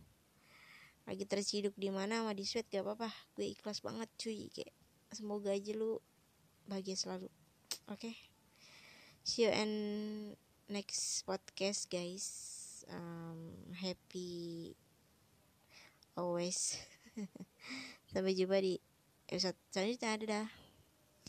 [1.05, 3.09] lagi terciduk di mana sama di sweat gak apa-apa.
[3.37, 4.49] Gue ikhlas banget cuy.
[4.49, 4.73] Kayak
[5.13, 6.01] semoga aja lu
[6.65, 7.29] bahagia selalu.
[7.89, 8.11] Oke.
[8.11, 8.15] Okay?
[9.25, 10.37] see you in
[10.69, 12.85] next podcast guys.
[12.85, 14.77] Um, happy
[16.13, 16.77] always.
[18.13, 18.77] Sampai jumpa di
[19.25, 20.21] episode selanjutnya.
[20.21, 20.64] Dadah